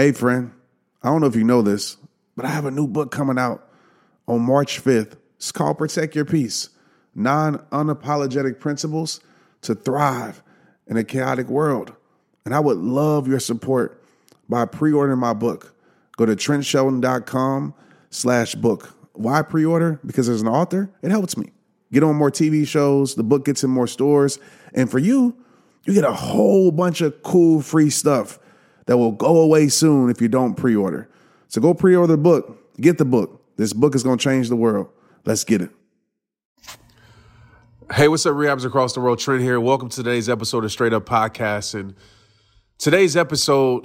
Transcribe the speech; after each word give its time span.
Hey, 0.00 0.12
friend, 0.12 0.52
I 1.02 1.08
don't 1.08 1.22
know 1.22 1.26
if 1.26 1.34
you 1.34 1.42
know 1.42 1.60
this, 1.60 1.96
but 2.36 2.44
I 2.44 2.50
have 2.50 2.66
a 2.66 2.70
new 2.70 2.86
book 2.86 3.10
coming 3.10 3.36
out 3.36 3.68
on 4.28 4.42
March 4.42 4.80
5th. 4.80 5.14
It's 5.34 5.50
called 5.50 5.76
Protect 5.76 6.14
Your 6.14 6.24
Peace 6.24 6.68
Nine 7.16 7.56
Unapologetic 7.72 8.60
Principles 8.60 9.18
to 9.62 9.74
Thrive 9.74 10.40
in 10.86 10.96
a 10.96 11.02
Chaotic 11.02 11.48
World. 11.48 11.94
And 12.44 12.54
I 12.54 12.60
would 12.60 12.76
love 12.76 13.26
your 13.26 13.40
support 13.40 14.00
by 14.48 14.66
pre 14.66 14.92
ordering 14.92 15.18
my 15.18 15.32
book. 15.32 15.74
Go 16.16 16.26
to 16.26 16.36
trentshelton.com 16.36 17.74
slash 18.10 18.54
book. 18.54 18.94
Why 19.14 19.42
pre 19.42 19.64
order? 19.64 19.98
Because 20.06 20.28
as 20.28 20.42
an 20.42 20.46
author, 20.46 20.92
it 21.02 21.10
helps 21.10 21.36
me. 21.36 21.50
Get 21.92 22.04
on 22.04 22.14
more 22.14 22.30
TV 22.30 22.64
shows, 22.68 23.16
the 23.16 23.24
book 23.24 23.44
gets 23.44 23.64
in 23.64 23.70
more 23.70 23.88
stores. 23.88 24.38
And 24.74 24.88
for 24.88 25.00
you, 25.00 25.36
you 25.82 25.92
get 25.92 26.04
a 26.04 26.12
whole 26.12 26.70
bunch 26.70 27.00
of 27.00 27.20
cool 27.24 27.62
free 27.62 27.90
stuff 27.90 28.38
that 28.88 28.96
will 28.96 29.12
go 29.12 29.42
away 29.42 29.68
soon 29.68 30.08
if 30.10 30.20
you 30.20 30.28
don't 30.28 30.54
pre 30.54 30.74
order. 30.74 31.08
So 31.48 31.60
go 31.60 31.74
pre 31.74 31.94
order 31.94 32.14
the 32.14 32.16
book, 32.16 32.74
get 32.80 32.96
the 32.96 33.04
book. 33.04 33.44
This 33.56 33.74
book 33.74 33.94
is 33.94 34.02
going 34.02 34.16
to 34.16 34.24
change 34.24 34.48
the 34.48 34.56
world. 34.56 34.88
Let's 35.26 35.44
get 35.44 35.60
it. 35.60 35.70
Hey, 37.92 38.08
what's 38.08 38.24
up, 38.24 38.34
rehabs 38.34 38.64
across 38.64 38.94
the 38.94 39.00
world? 39.00 39.18
Trent 39.18 39.42
here. 39.42 39.60
Welcome 39.60 39.90
to 39.90 39.96
today's 39.96 40.28
episode 40.30 40.64
of 40.64 40.72
Straight 40.72 40.94
Up 40.94 41.04
Podcast. 41.04 41.78
And 41.78 41.94
today's 42.78 43.14
episode 43.14 43.84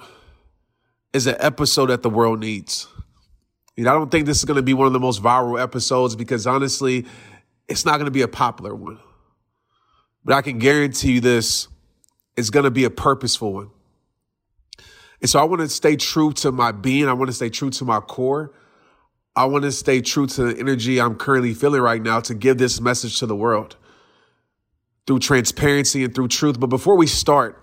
is 1.12 1.27
an 1.27 1.35
episode 1.40 1.88
that 1.88 2.01
the 2.01 2.09
world 2.09 2.40
needs. 2.40 2.88
I 3.77 3.84
don't 3.84 4.09
think 4.09 4.26
this 4.26 4.38
is 4.38 4.45
going 4.45 4.55
to 4.55 4.63
be 4.63 4.73
one 4.73 4.88
of 4.88 4.93
the 4.93 5.01
most 5.01 5.21
viral 5.21 5.62
episodes 5.62 6.15
because 6.15 6.48
honestly, 6.48 7.05
it's 7.67 7.85
not 7.85 7.93
going 7.93 8.05
to 8.05 8.12
be 8.12 8.21
a 8.21 8.27
popular 8.29 8.73
one. 8.73 8.99
But 10.23 10.35
I 10.35 10.41
can 10.41 10.59
guarantee 10.59 11.13
you 11.13 11.20
this 11.20 11.67
it's 12.38 12.49
going 12.49 12.63
to 12.63 12.71
be 12.71 12.85
a 12.85 12.90
purposeful 12.90 13.51
one. 13.51 13.70
And 15.23 15.30
so 15.30 15.40
I 15.40 15.44
want 15.45 15.62
to 15.62 15.70
stay 15.70 15.95
true 15.95 16.34
to 16.34 16.52
my 16.52 16.73
being. 16.73 17.08
I 17.08 17.13
want 17.13 17.30
to 17.30 17.34
stay 17.34 17.50
true 17.50 17.70
to 17.70 17.86
my 17.86 18.02
core. 18.02 18.52
I 19.38 19.46
want 19.46 19.63
to 19.63 19.71
stay 19.71 20.02
true 20.02 20.27
to 20.27 20.43
the 20.52 20.60
energy 20.60 20.99
I'm 20.99 21.15
currently 21.15 21.54
feeling 21.54 21.80
right 21.80 22.02
now 22.02 22.20
to 22.20 22.35
give 22.35 22.57
this 22.57 22.82
message 22.82 23.20
to 23.20 23.26
the 23.26 23.35
world 23.35 23.77
through 25.07 25.20
transparency 25.20 26.04
and 26.04 26.13
through 26.13 26.27
truth. 26.27 26.60
But 26.60 26.68
before 26.68 26.98
we 26.98 27.07
start, 27.07 27.57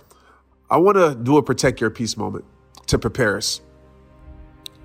I 0.70 0.78
want 0.78 0.96
to 0.96 1.14
do 1.14 1.36
a 1.36 1.42
protect 1.42 1.82
your 1.82 1.90
peace 1.90 2.16
moment 2.16 2.46
to 2.86 2.98
prepare 2.98 3.36
us. 3.36 3.60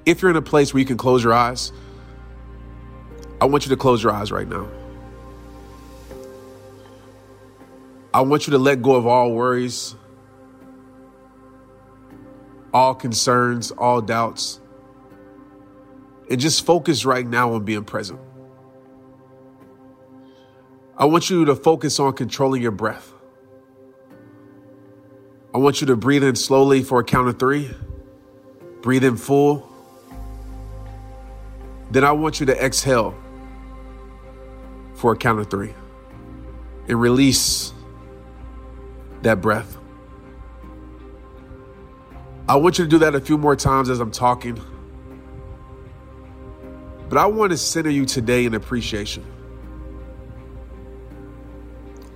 If 0.06 0.22
you're 0.22 0.30
in 0.30 0.38
a 0.38 0.42
place 0.42 0.74
where 0.74 0.80
you 0.82 0.86
can 0.86 0.98
close 0.98 1.24
your 1.24 1.34
eyes, 1.34 1.72
I 3.40 3.46
want 3.46 3.66
you 3.66 3.70
to 3.70 3.78
close 3.78 4.04
your 4.04 4.12
eyes 4.12 4.34
right 4.34 4.50
now. 4.50 4.68
I 8.14 8.20
want 8.20 8.48
you 8.48 8.52
to 8.52 8.60
let 8.60 8.82
go 8.82 8.96
of 8.96 9.08
all 9.08 9.32
worries, 9.32 9.96
all 12.76 12.94
concerns, 12.94 13.72
all 13.72 14.02
doubts, 14.02 14.60
and 16.30 16.42
just 16.42 16.66
focus 16.66 17.06
right 17.06 17.26
now 17.26 17.54
on 17.54 17.64
being 17.64 17.86
present. 17.86 18.20
I 20.98 21.06
want 21.06 21.30
you 21.30 21.46
to 21.46 21.56
focus 21.56 22.02
on 22.02 22.12
controlling 22.12 22.62
your 22.62 22.72
breath. 22.72 23.14
I 25.54 25.58
want 25.58 25.80
you 25.80 25.88
to 25.88 25.96
breathe 25.96 26.26
in 26.26 26.36
slowly 26.36 26.84
for 26.84 27.00
a 27.00 27.04
count 27.06 27.30
of 27.30 27.40
three. 27.40 27.74
Breathe 28.82 29.06
in 29.06 29.16
full. 29.16 29.72
Then 31.92 32.04
I 32.04 32.12
want 32.12 32.42
you 32.42 32.46
to 32.48 32.62
exhale 32.62 33.16
for 34.96 35.14
a 35.14 35.16
count 35.16 35.40
of 35.40 35.50
three 35.50 35.74
and 36.90 37.00
release 37.00 37.72
that 39.22 39.40
breath. 39.40 39.78
I 42.48 42.58
want 42.58 42.78
you 42.78 42.86
to 42.86 42.90
do 42.90 43.00
that 43.00 43.16
a 43.16 43.20
few 43.20 43.38
more 43.40 43.56
times 43.56 43.90
as 43.90 44.00
I'm 44.00 44.12
talking. 44.12 44.62
But 47.10 47.18
I 47.18 47.26
want 47.26 47.52
to 47.52 47.58
center 47.58 47.90
you 47.90 48.06
today 48.06 48.46
in 48.46 48.54
appreciation. 48.54 49.26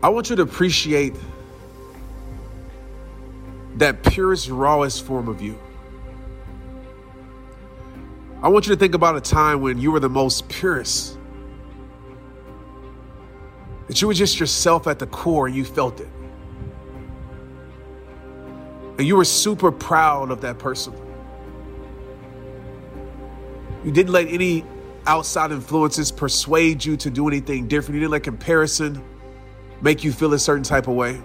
I 0.04 0.10
want 0.10 0.30
you 0.30 0.36
to 0.36 0.44
appreciate 0.44 1.16
that 3.78 4.04
purest, 4.04 4.50
rawest 4.50 5.04
form 5.04 5.28
of 5.28 5.42
you. 5.42 5.58
I 8.42 8.50
want 8.50 8.68
you 8.68 8.74
to 8.74 8.80
think 8.80 8.94
about 8.94 9.16
a 9.18 9.22
time 9.22 9.62
when 9.62 9.80
you 9.80 9.92
were 9.92 10.00
the 10.00 10.10
most 10.10 10.48
purest. 10.48 11.18
That 13.88 14.00
you 14.00 14.08
were 14.08 14.14
just 14.14 14.40
yourself 14.40 14.86
at 14.86 15.00
the 15.00 15.08
core 15.08 15.48
and 15.48 15.56
you 15.56 15.66
felt 15.66 16.00
it. 16.00 16.08
And 19.00 19.08
you 19.08 19.16
were 19.16 19.24
super 19.24 19.72
proud 19.72 20.30
of 20.30 20.42
that 20.42 20.60
person. 20.60 20.94
You 23.86 23.92
didn't 23.94 24.12
let 24.12 24.28
any 24.28 24.66
outside 25.08 25.54
influences 25.54 26.12
persuade 26.12 26.84
you 26.84 26.98
to 26.98 27.10
do 27.10 27.26
anything 27.30 27.70
different. 27.70 27.96
You 27.96 28.02
didn't 28.02 28.12
let 28.12 28.24
comparison 28.24 29.02
make 29.80 30.04
you 30.04 30.12
feel 30.12 30.34
a 30.34 30.40
certain 30.40 30.66
type 30.66 30.90
of 30.90 30.96
way. 30.96 31.22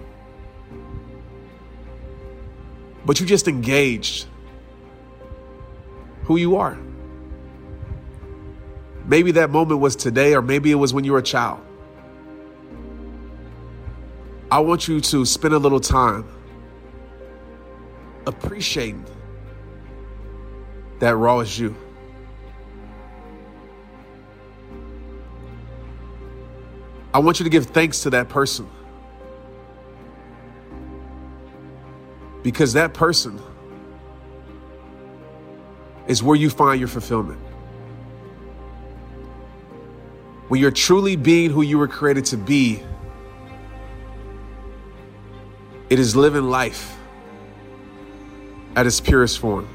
But 3.05 3.19
you 3.19 3.25
just 3.25 3.49
engaged 3.49 4.27
who 6.23 6.37
you 6.37 6.55
are. 6.55 6.77
Maybe 9.03 9.31
that 9.31 9.49
moment 9.49 9.81
was 9.81 9.97
today, 9.97 10.33
or 10.33 10.41
maybe 10.41 10.71
it 10.71 10.75
was 10.75 10.93
when 10.93 11.03
you 11.03 11.11
were 11.11 11.19
a 11.19 11.21
child. 11.21 11.59
I 14.49 14.59
want 14.59 14.87
you 14.87 15.01
to 15.01 15.25
spend 15.25 15.53
a 15.53 15.59
little 15.59 15.81
time 15.81 16.25
appreciating 18.27 19.05
that 20.99 21.15
raw 21.15 21.39
as 21.39 21.57
you. 21.57 21.75
I 27.13 27.19
want 27.19 27.39
you 27.39 27.45
to 27.45 27.49
give 27.49 27.67
thanks 27.67 28.01
to 28.03 28.09
that 28.09 28.27
person. 28.27 28.69
Because 32.43 32.73
that 32.73 32.93
person 32.93 33.41
is 36.07 36.21
where 36.21 36.35
you 36.35 36.49
find 36.49 36.79
your 36.79 36.89
fulfillment. 36.89 37.39
When 40.49 40.59
you're 40.59 40.71
truly 40.71 41.15
being 41.15 41.49
who 41.49 41.61
you 41.63 41.77
were 41.77 41.87
created 41.87 42.25
to 42.25 42.37
be, 42.37 42.83
it 45.89 45.99
is 45.99 46.15
living 46.15 46.43
life 46.43 46.97
at 48.75 48.85
its 48.85 48.99
purest 48.99 49.39
form. 49.39 49.67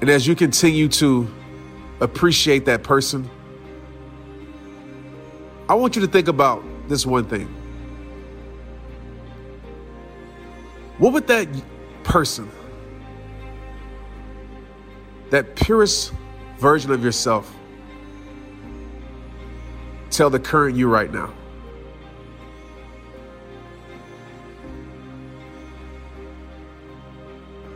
And 0.00 0.10
as 0.10 0.26
you 0.26 0.34
continue 0.34 0.88
to 0.88 1.28
appreciate 2.00 2.66
that 2.66 2.82
person, 2.82 3.28
I 5.68 5.74
want 5.74 5.96
you 5.96 6.02
to 6.02 6.08
think 6.08 6.28
about 6.28 6.62
this 6.88 7.04
one 7.04 7.24
thing. 7.24 7.46
What 10.98 11.12
would 11.12 11.26
that 11.26 11.48
person, 12.04 12.50
that 15.30 15.56
purest 15.56 16.12
version 16.58 16.90
of 16.90 17.04
yourself, 17.04 17.52
tell 20.10 20.30
the 20.30 20.40
current 20.40 20.76
you 20.76 20.88
right 20.88 21.12
now? 21.12 21.32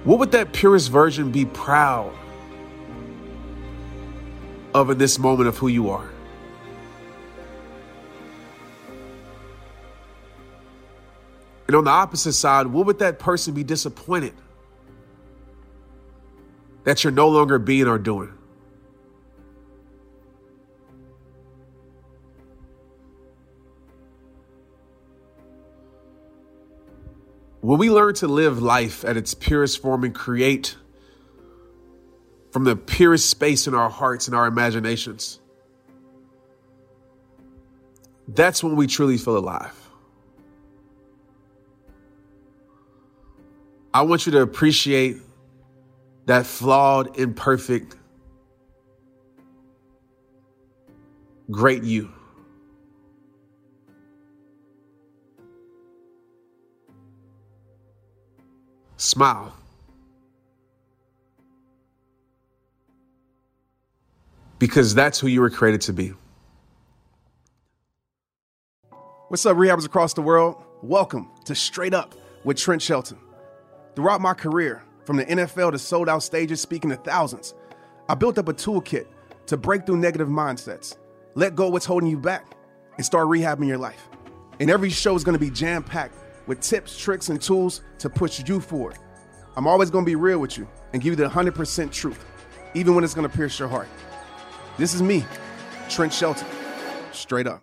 What 0.05 0.19
would 0.19 0.33
that 0.33 0.53
purest 0.53 0.91
version 0.91 1.31
be 1.31 1.45
proud 1.45 2.13
of 4.75 4.91
in 4.91 4.99
this 4.99 5.19
moment 5.19 5.49
of 5.49 5.59
who 5.59 5.69
you 5.69 5.91
are? 5.91 6.11
And 11.69 11.77
on 11.77 11.85
the 11.85 11.91
opposite 11.91 12.33
side, 12.33 12.67
what 12.67 12.87
would 12.87 12.99
that 12.99 13.19
person 13.19 13.55
be 13.55 13.65
disappointed 13.65 14.35
that 16.85 17.05
you're 17.05 17.13
no 17.13 17.29
longer 17.29 17.59
being 17.59 17.87
or 17.87 17.99
doing? 17.99 18.33
When 27.73 27.79
we 27.79 27.89
learn 27.89 28.13
to 28.17 28.29
live 28.29 28.61
life 28.61 29.03
at 29.03 29.17
its 29.17 29.33
purest 29.33 29.81
form 29.81 30.05
and 30.05 30.15
create 30.15 30.77
from 32.51 32.65
the 32.65 32.77
purest 32.77 33.31
space 33.31 33.67
in 33.67 33.73
our 33.73 33.89
hearts 33.89 34.27
and 34.27 34.37
our 34.37 34.47
imaginations, 34.47 35.41
that's 38.29 38.63
when 38.63 38.77
we 38.77 38.87
truly 38.87 39.17
feel 39.17 39.39
alive. 39.39 39.75
I 43.95 44.03
want 44.03 44.27
you 44.27 44.33
to 44.33 44.43
appreciate 44.43 45.17
that 46.27 46.45
flawed, 46.45 47.19
imperfect, 47.19 47.97
great 51.51 51.85
you. 51.85 52.13
Smile. 59.03 59.53
Because 64.61 64.95
that's 64.95 65.19
who 65.19 65.27
you 65.27 65.41
were 65.41 65.51
created 65.51 65.81
to 65.83 65.93
be. 65.93 66.13
What's 69.27 69.45
up, 69.45 69.57
rehabbers 69.57 69.87
across 69.87 70.15
the 70.15 70.23
world? 70.23 70.63
Welcome 70.83 71.33
to 71.47 71.55
Straight 71.57 71.95
Up 71.95 72.15
with 72.45 72.59
Trent 72.59 72.81
Shelton. 72.81 73.19
Throughout 73.97 74.21
my 74.21 74.35
career, 74.35 74.85
from 75.05 75.17
the 75.17 75.25
NFL 75.25 75.73
to 75.73 75.81
sold 75.81 76.09
out 76.09 76.23
stages 76.23 76.61
speaking 76.61 76.91
to 76.91 76.97
thousands, 76.97 77.55
I 78.09 78.15
built 78.15 78.39
up 78.39 78.49
a 78.49 78.55
toolkit 78.55 79.07
to 79.47 79.57
break 79.57 79.85
through 79.85 79.97
negative 79.97 80.29
mindsets, 80.29 80.97
let 81.35 81.57
go 81.57 81.67
of 81.67 81.73
what's 81.73 81.87
holding 81.87 82.09
you 82.09 82.19
back, 82.19 82.55
and 82.99 83.05
start 83.05 83.27
rehabbing 83.27 83.67
your 83.67 83.79
life. 83.79 84.09
And 84.61 84.71
every 84.71 84.91
show 84.91 85.17
is 85.17 85.25
gonna 85.25 85.39
be 85.41 85.51
jam 85.51 85.83
packed 85.83 86.15
with 86.47 86.61
tips, 86.61 86.99
tricks, 86.99 87.29
and 87.29 87.41
tools 87.41 87.83
to 87.99 88.11
push 88.11 88.43
you 88.47 88.61
forward. 88.61 88.99
I'm 89.57 89.67
always 89.67 89.91
gonna 89.91 90.07
be 90.07 90.17
real 90.17 90.39
with 90.39 90.57
you 90.57 90.69
and 90.93 91.03
give 91.03 91.13
you 91.13 91.17
the 91.17 91.29
100% 91.29 91.93
truth, 91.93 92.25
even 92.75 92.95
when 92.95 93.05
it's 93.05 93.15
gonna 93.15 93.29
pierce 93.29 93.59
your 93.59 93.69
heart. 93.69 93.89
This 94.79 94.95
is 94.95 95.03
me, 95.03 95.25
Trent 95.89 96.13
Shelton. 96.13 96.47
Straight 97.13 97.47
up. 97.47 97.63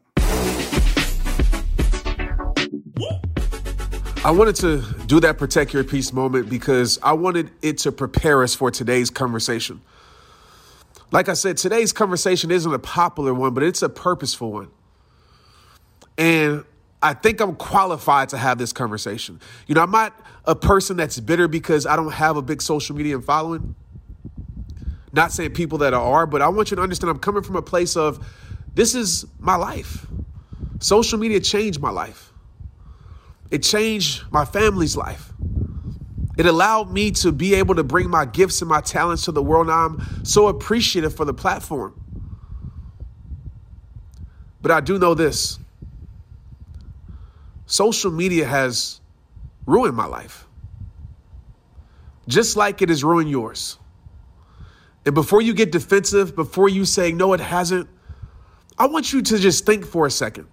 I 4.24 4.32
wanted 4.32 4.56
to 4.58 4.84
do 5.06 5.22
that 5.22 5.38
protect 5.38 5.74
your 5.74 5.86
peace 5.86 6.12
moment 6.12 6.50
because 6.50 7.00
I 7.02 7.14
wanted 7.14 7.52
it 7.62 7.78
to 7.80 7.92
prepare 7.92 8.44
us 8.44 8.54
for 8.54 8.70
today's 8.70 9.10
conversation. 9.10 9.82
Like 11.12 11.30
I 11.30 11.34
said, 11.34 11.58
today's 11.58 11.94
conversation 11.94 12.52
isn't 12.52 12.72
a 12.72 12.80
popular 12.80 13.34
one, 13.34 13.54
but 13.54 13.64
it's 13.64 13.82
a 13.82 13.90
purposeful 13.90 14.52
one. 14.52 14.68
And 16.18 16.66
I 17.02 17.14
think 17.14 17.40
I'm 17.40 17.56
qualified 17.56 18.30
to 18.30 18.38
have 18.38 18.58
this 18.58 18.74
conversation. 18.74 19.40
You 19.68 19.76
know, 19.76 19.82
I'm 19.82 19.92
not 19.92 20.14
a 20.46 20.56
person 20.56 20.98
that's 20.98 21.20
bitter 21.20 21.48
because 21.48 21.86
I 21.86 21.96
don't 21.96 22.12
have 22.12 22.36
a 22.36 22.42
big 22.42 22.62
social 22.62 22.96
media 22.96 23.20
following. 23.20 23.76
Not 25.14 25.32
saying 25.32 25.54
people 25.54 25.80
that 25.80 25.94
are, 25.94 26.28
but 26.28 26.42
I 26.42 26.50
want 26.50 26.72
you 26.72 26.76
to 26.76 26.82
understand 26.82 27.10
I'm 27.10 27.20
coming 27.20 27.42
from 27.42 27.56
a 27.56 27.62
place 27.62 27.96
of 27.96 28.26
this 28.76 28.96
is 28.96 29.26
my 29.40 29.56
life. 29.56 30.06
Social 30.80 31.18
media 31.18 31.40
changed 31.40 31.82
my 31.82 31.90
life. 31.90 32.32
It 33.50 33.64
changed 33.64 34.24
my 34.32 34.46
family's 34.46 34.96
life. 34.96 35.34
It 36.38 36.46
allowed 36.46 36.92
me 36.92 37.12
to 37.12 37.32
be 37.32 37.56
able 37.56 37.76
to 37.76 37.84
bring 37.84 38.10
my 38.10 38.26
gifts 38.26 38.62
and 38.62 38.70
my 38.70 38.82
talents 38.82 39.26
to 39.26 39.32
the 39.32 39.44
world. 39.44 39.68
Now 39.68 39.86
I'm 39.86 40.26
so 40.26 40.48
appreciative 40.48 41.14
for 41.16 41.26
the 41.26 41.34
platform. 41.34 42.00
But 44.62 44.72
I 44.72 44.80
do 44.82 45.00
know 45.00 45.14
this 45.14 45.60
social 47.70 48.10
media 48.10 48.46
has 48.46 49.00
ruined 49.68 49.96
my 49.96 50.08
life, 50.08 50.48
just 52.28 52.58
like 52.58 52.82
it 52.82 52.90
has 52.90 53.04
ruined 53.04 53.30
yours. 53.30 53.78
And 55.06 55.14
before 55.14 55.42
you 55.42 55.54
get 55.54 55.72
defensive, 55.72 56.36
before 56.36 56.68
you 56.68 56.84
say, 56.84 57.12
no, 57.12 57.34
it 57.34 57.40
hasn't, 57.40 57.88
I 58.78 58.88
want 58.88 59.14
you 59.14 59.22
to 59.22 59.38
just 59.38 59.68
think 59.68 59.86
for 59.86 60.08
a 60.08 60.12
second. 60.12 60.48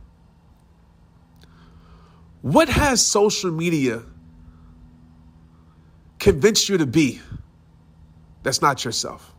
What 2.42 2.68
has 2.68 3.04
social 3.04 3.50
media 3.50 4.02
convinced 6.18 6.68
you 6.68 6.78
to 6.78 6.86
be 6.86 7.20
that's 8.42 8.60
not 8.60 8.84
yourself? 8.84 9.32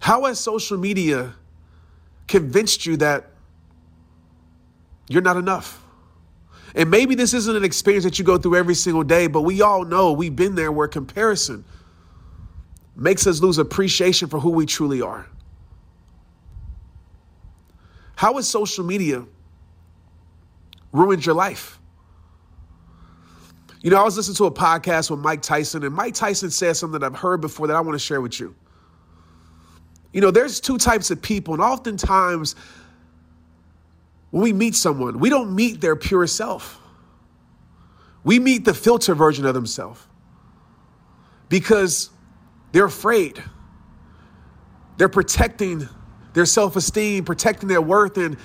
How 0.00 0.24
has 0.24 0.40
social 0.40 0.78
media 0.78 1.34
convinced 2.26 2.86
you 2.86 2.96
that 2.96 3.29
you're 5.10 5.22
not 5.22 5.36
enough? 5.36 5.84
And 6.74 6.88
maybe 6.88 7.16
this 7.16 7.34
isn't 7.34 7.56
an 7.56 7.64
experience 7.64 8.04
that 8.04 8.18
you 8.18 8.24
go 8.24 8.38
through 8.38 8.54
every 8.54 8.76
single 8.76 9.02
day, 9.02 9.26
but 9.26 9.42
we 9.42 9.60
all 9.60 9.84
know 9.84 10.12
we've 10.12 10.34
been 10.34 10.54
there 10.54 10.70
where 10.70 10.86
comparison 10.86 11.64
makes 12.94 13.26
us 13.26 13.40
lose 13.40 13.58
appreciation 13.58 14.28
for 14.28 14.38
who 14.38 14.50
we 14.50 14.66
truly 14.66 15.02
are. 15.02 15.26
How 18.14 18.34
has 18.34 18.48
social 18.48 18.84
media 18.84 19.26
ruined 20.92 21.26
your 21.26 21.34
life? 21.34 21.80
You 23.82 23.90
know, 23.90 23.96
I 23.96 24.04
was 24.04 24.16
listening 24.16 24.36
to 24.36 24.44
a 24.44 24.52
podcast 24.52 25.10
with 25.10 25.20
Mike 25.20 25.42
Tyson, 25.42 25.82
and 25.82 25.94
Mike 25.94 26.14
Tyson 26.14 26.50
said 26.50 26.76
something 26.76 27.00
that 27.00 27.06
I've 27.06 27.18
heard 27.18 27.40
before 27.40 27.66
that 27.66 27.74
I 27.74 27.80
want 27.80 27.98
to 27.98 28.04
share 28.04 28.20
with 28.20 28.38
you. 28.38 28.54
You 30.12 30.20
know, 30.20 30.30
there's 30.30 30.60
two 30.60 30.76
types 30.76 31.10
of 31.10 31.20
people, 31.20 31.54
and 31.54 31.62
oftentimes 31.62 32.54
when 34.30 34.42
we 34.42 34.52
meet 34.52 34.74
someone, 34.74 35.18
we 35.18 35.28
don't 35.28 35.54
meet 35.54 35.80
their 35.80 35.96
pure 35.96 36.26
self. 36.26 36.80
We 38.22 38.38
meet 38.38 38.64
the 38.64 38.74
filter 38.74 39.14
version 39.14 39.46
of 39.46 39.54
themselves 39.54 40.00
because 41.48 42.10
they're 42.72 42.84
afraid. 42.84 43.42
They're 44.98 45.08
protecting 45.08 45.88
their 46.34 46.46
self 46.46 46.76
esteem, 46.76 47.24
protecting 47.24 47.68
their 47.68 47.80
worth, 47.80 48.18
and 48.18 48.36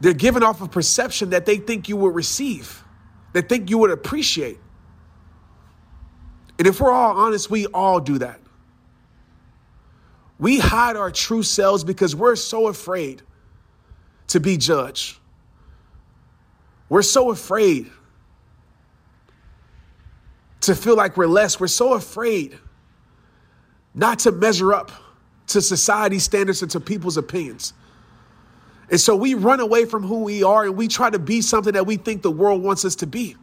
they're 0.00 0.12
giving 0.12 0.42
off 0.42 0.60
a 0.60 0.68
perception 0.68 1.30
that 1.30 1.46
they 1.46 1.56
think 1.56 1.88
you 1.88 1.96
will 1.96 2.10
receive, 2.10 2.84
that 3.32 3.48
think 3.48 3.70
you 3.70 3.78
would 3.78 3.90
appreciate. 3.90 4.58
And 6.58 6.66
if 6.66 6.80
we're 6.80 6.90
all 6.92 7.16
honest, 7.16 7.50
we 7.50 7.66
all 7.66 8.00
do 8.00 8.18
that. 8.18 8.40
We 10.38 10.58
hide 10.58 10.96
our 10.96 11.10
true 11.10 11.42
selves 11.42 11.84
because 11.84 12.14
we're 12.14 12.36
so 12.36 12.66
afraid 12.66 13.22
to 14.28 14.40
be 14.40 14.56
judged. 14.56 15.18
We're 16.88 17.02
so 17.02 17.30
afraid 17.30 17.90
to 20.62 20.74
feel 20.74 20.96
like 20.96 21.16
we're 21.16 21.26
less. 21.26 21.58
We're 21.60 21.66
so 21.68 21.94
afraid 21.94 22.58
not 23.94 24.20
to 24.20 24.32
measure 24.32 24.72
up 24.72 24.92
to 25.48 25.62
society's 25.62 26.24
standards 26.24 26.62
and 26.62 26.70
to 26.72 26.80
people's 26.80 27.16
opinions. 27.16 27.72
And 28.90 29.00
so 29.00 29.16
we 29.16 29.34
run 29.34 29.60
away 29.60 29.84
from 29.84 30.04
who 30.04 30.22
we 30.22 30.42
are 30.42 30.64
and 30.64 30.76
we 30.76 30.86
try 30.86 31.10
to 31.10 31.18
be 31.18 31.40
something 31.40 31.72
that 31.72 31.86
we 31.86 31.96
think 31.96 32.22
the 32.22 32.30
world 32.30 32.62
wants 32.62 32.84
us 32.84 32.94
to 32.96 33.06
be. 33.06 33.36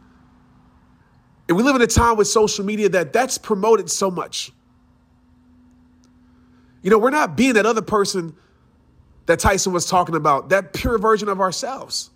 And 1.48 1.56
we 1.56 1.62
live 1.62 1.76
in 1.76 1.82
a 1.82 1.86
time 1.86 2.16
with 2.16 2.28
social 2.28 2.64
media 2.64 2.88
that 2.90 3.12
that's 3.12 3.36
promoted 3.36 3.90
so 3.90 4.10
much. 4.10 4.52
You 6.82 6.90
know, 6.90 6.98
we're 6.98 7.10
not 7.10 7.36
being 7.36 7.54
that 7.54 7.66
other 7.66 7.82
person 7.82 8.34
that 9.26 9.38
Tyson 9.38 9.72
was 9.72 9.86
talking 9.86 10.14
about, 10.14 10.50
that 10.50 10.72
pure 10.72 10.98
version 10.98 11.28
of 11.28 11.40
ourselves. 11.40 12.10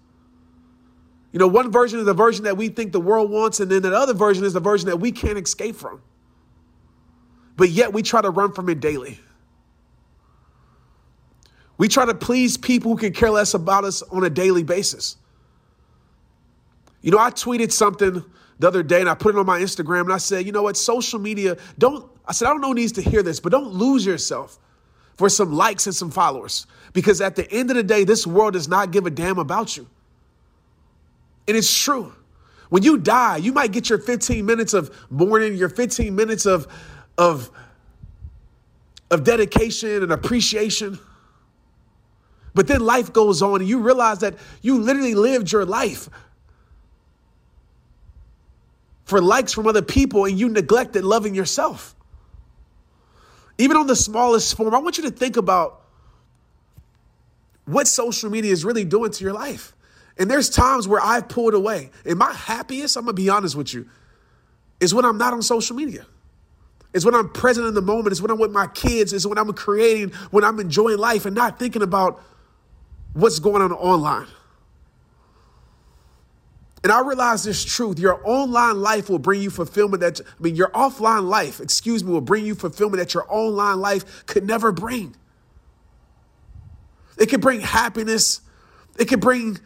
You 1.32 1.38
know, 1.38 1.48
one 1.48 1.70
version 1.70 1.98
is 1.98 2.06
the 2.06 2.14
version 2.14 2.44
that 2.44 2.56
we 2.56 2.68
think 2.68 2.92
the 2.92 3.00
world 3.00 3.30
wants, 3.30 3.60
and 3.60 3.70
then 3.70 3.82
the 3.82 3.94
other 3.94 4.14
version 4.14 4.44
is 4.44 4.54
the 4.54 4.60
version 4.60 4.88
that 4.88 4.98
we 4.98 5.12
can't 5.12 5.38
escape 5.38 5.76
from. 5.76 6.00
But 7.56 7.70
yet 7.70 7.92
we 7.92 8.02
try 8.02 8.22
to 8.22 8.30
run 8.30 8.52
from 8.52 8.68
it 8.68 8.80
daily. 8.80 9.18
We 11.76 11.88
try 11.88 12.06
to 12.06 12.14
please 12.14 12.56
people 12.56 12.92
who 12.92 12.98
can 12.98 13.12
care 13.12 13.30
less 13.30 13.54
about 13.54 13.84
us 13.84 14.02
on 14.02 14.24
a 14.24 14.30
daily 14.30 14.62
basis. 14.62 15.16
You 17.02 17.12
know, 17.12 17.18
I 17.18 17.30
tweeted 17.30 17.72
something 17.72 18.24
the 18.58 18.66
other 18.66 18.82
day 18.82 19.00
and 19.00 19.08
I 19.08 19.14
put 19.14 19.34
it 19.34 19.38
on 19.38 19.46
my 19.46 19.60
Instagram 19.60 20.02
and 20.02 20.12
I 20.12 20.18
said, 20.18 20.44
you 20.44 20.52
know 20.52 20.62
what, 20.62 20.76
social 20.76 21.20
media, 21.20 21.56
don't, 21.78 22.10
I 22.26 22.32
said, 22.32 22.46
I 22.46 22.50
don't 22.50 22.60
know 22.60 22.68
who 22.68 22.74
needs 22.74 22.92
to 22.92 23.02
hear 23.02 23.22
this, 23.22 23.38
but 23.38 23.52
don't 23.52 23.72
lose 23.72 24.04
yourself 24.04 24.58
for 25.18 25.28
some 25.28 25.52
likes 25.52 25.86
and 25.86 25.94
some 25.94 26.10
followers. 26.10 26.66
Because 26.92 27.20
at 27.20 27.36
the 27.36 27.50
end 27.52 27.70
of 27.70 27.76
the 27.76 27.82
day, 27.82 28.04
this 28.04 28.26
world 28.26 28.54
does 28.54 28.68
not 28.68 28.92
give 28.92 29.04
a 29.04 29.10
damn 29.10 29.38
about 29.38 29.76
you. 29.76 29.86
And 31.46 31.56
it's 31.56 31.76
true. 31.76 32.14
When 32.70 32.82
you 32.82 32.98
die, 32.98 33.38
you 33.38 33.52
might 33.52 33.72
get 33.72 33.90
your 33.90 33.98
15 33.98 34.46
minutes 34.46 34.74
of 34.74 34.94
mourning, 35.10 35.54
your 35.54 35.68
15 35.68 36.14
minutes 36.14 36.46
of, 36.46 36.68
of, 37.16 37.50
of 39.10 39.24
dedication 39.24 40.02
and 40.02 40.12
appreciation. 40.12 40.98
But 42.54 42.68
then 42.68 42.80
life 42.80 43.12
goes 43.12 43.42
on 43.42 43.60
and 43.60 43.68
you 43.68 43.80
realize 43.80 44.20
that 44.20 44.34
you 44.62 44.78
literally 44.78 45.14
lived 45.14 45.50
your 45.50 45.64
life 45.64 46.08
for 49.04 49.20
likes 49.20 49.52
from 49.52 49.66
other 49.66 49.82
people 49.82 50.26
and 50.26 50.38
you 50.38 50.48
neglected 50.48 51.02
loving 51.02 51.34
yourself. 51.34 51.96
Even 53.58 53.76
on 53.76 53.86
the 53.86 53.96
smallest 53.96 54.56
form, 54.56 54.74
I 54.74 54.78
want 54.78 54.98
you 54.98 55.04
to 55.04 55.10
think 55.10 55.36
about 55.36 55.82
what 57.64 57.86
social 57.86 58.30
media 58.30 58.52
is 58.52 58.64
really 58.64 58.84
doing 58.84 59.10
to 59.10 59.24
your 59.24 59.32
life. 59.32 59.74
And 60.16 60.30
there's 60.30 60.48
times 60.48 60.88
where 60.88 61.00
I've 61.00 61.28
pulled 61.28 61.54
away. 61.54 61.90
And 62.04 62.18
my 62.18 62.32
happiest, 62.32 62.96
I'm 62.96 63.04
gonna 63.04 63.14
be 63.14 63.28
honest 63.28 63.54
with 63.54 63.74
you, 63.74 63.88
is 64.80 64.94
when 64.94 65.04
I'm 65.04 65.18
not 65.18 65.32
on 65.32 65.42
social 65.42 65.76
media. 65.76 66.06
It's 66.94 67.04
when 67.04 67.14
I'm 67.14 67.28
present 67.28 67.66
in 67.66 67.74
the 67.74 67.82
moment. 67.82 68.12
It's 68.12 68.22
when 68.22 68.30
I'm 68.30 68.38
with 68.38 68.50
my 68.50 68.66
kids. 68.68 69.12
It's 69.12 69.26
when 69.26 69.38
I'm 69.38 69.52
creating, 69.52 70.10
when 70.30 70.44
I'm 70.44 70.58
enjoying 70.58 70.98
life 70.98 71.26
and 71.26 71.36
not 71.36 71.58
thinking 71.58 71.82
about 71.82 72.22
what's 73.12 73.38
going 73.38 73.60
on 73.62 73.72
online. 73.72 74.26
And 76.82 76.92
I 76.92 77.00
realize 77.00 77.44
this 77.44 77.64
truth. 77.64 77.98
Your 77.98 78.20
online 78.24 78.80
life 78.80 79.10
will 79.10 79.18
bring 79.18 79.42
you 79.42 79.50
fulfillment 79.50 80.00
that, 80.00 80.20
I 80.20 80.42
mean, 80.42 80.54
your 80.54 80.68
offline 80.70 81.28
life, 81.28 81.60
excuse 81.60 82.04
me, 82.04 82.12
will 82.12 82.20
bring 82.20 82.46
you 82.46 82.54
fulfillment 82.54 83.00
that 83.00 83.14
your 83.14 83.26
online 83.28 83.80
life 83.80 84.26
could 84.26 84.46
never 84.46 84.70
bring. 84.70 85.16
It 87.18 87.28
can 87.28 87.40
bring 87.40 87.60
happiness. 87.60 88.40
It 88.98 89.06
can 89.06 89.18
bring 89.20 89.58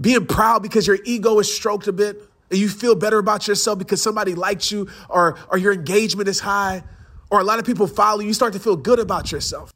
being 0.00 0.26
proud 0.26 0.62
because 0.62 0.86
your 0.86 0.98
ego 1.04 1.38
is 1.38 1.54
stroked 1.54 1.88
a 1.88 1.92
bit 1.92 2.20
and 2.50 2.58
you 2.58 2.68
feel 2.68 2.94
better 2.94 3.18
about 3.18 3.48
yourself 3.48 3.78
because 3.78 4.02
somebody 4.02 4.34
likes 4.34 4.70
you 4.70 4.88
or, 5.08 5.38
or 5.50 5.58
your 5.58 5.72
engagement 5.72 6.28
is 6.28 6.40
high 6.40 6.82
or 7.30 7.40
a 7.40 7.44
lot 7.44 7.58
of 7.58 7.64
people 7.64 7.86
follow 7.86 8.20
you, 8.20 8.28
you 8.28 8.34
start 8.34 8.52
to 8.52 8.58
feel 8.58 8.76
good 8.76 8.98
about 8.98 9.32
yourself. 9.32 9.72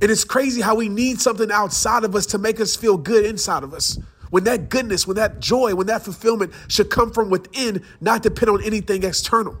And 0.00 0.10
it's 0.10 0.24
crazy 0.24 0.60
how 0.60 0.74
we 0.74 0.88
need 0.88 1.20
something 1.20 1.50
outside 1.50 2.04
of 2.04 2.14
us 2.14 2.26
to 2.26 2.38
make 2.38 2.60
us 2.60 2.74
feel 2.74 2.96
good 2.96 3.24
inside 3.24 3.62
of 3.62 3.74
us. 3.74 3.98
When 4.30 4.44
that 4.44 4.68
goodness, 4.68 5.06
when 5.06 5.16
that 5.16 5.40
joy, 5.40 5.74
when 5.74 5.88
that 5.88 6.02
fulfillment 6.02 6.52
should 6.68 6.88
come 6.88 7.12
from 7.12 7.30
within, 7.30 7.84
not 8.00 8.22
depend 8.22 8.50
on 8.50 8.62
anything 8.62 9.02
external. 9.02 9.58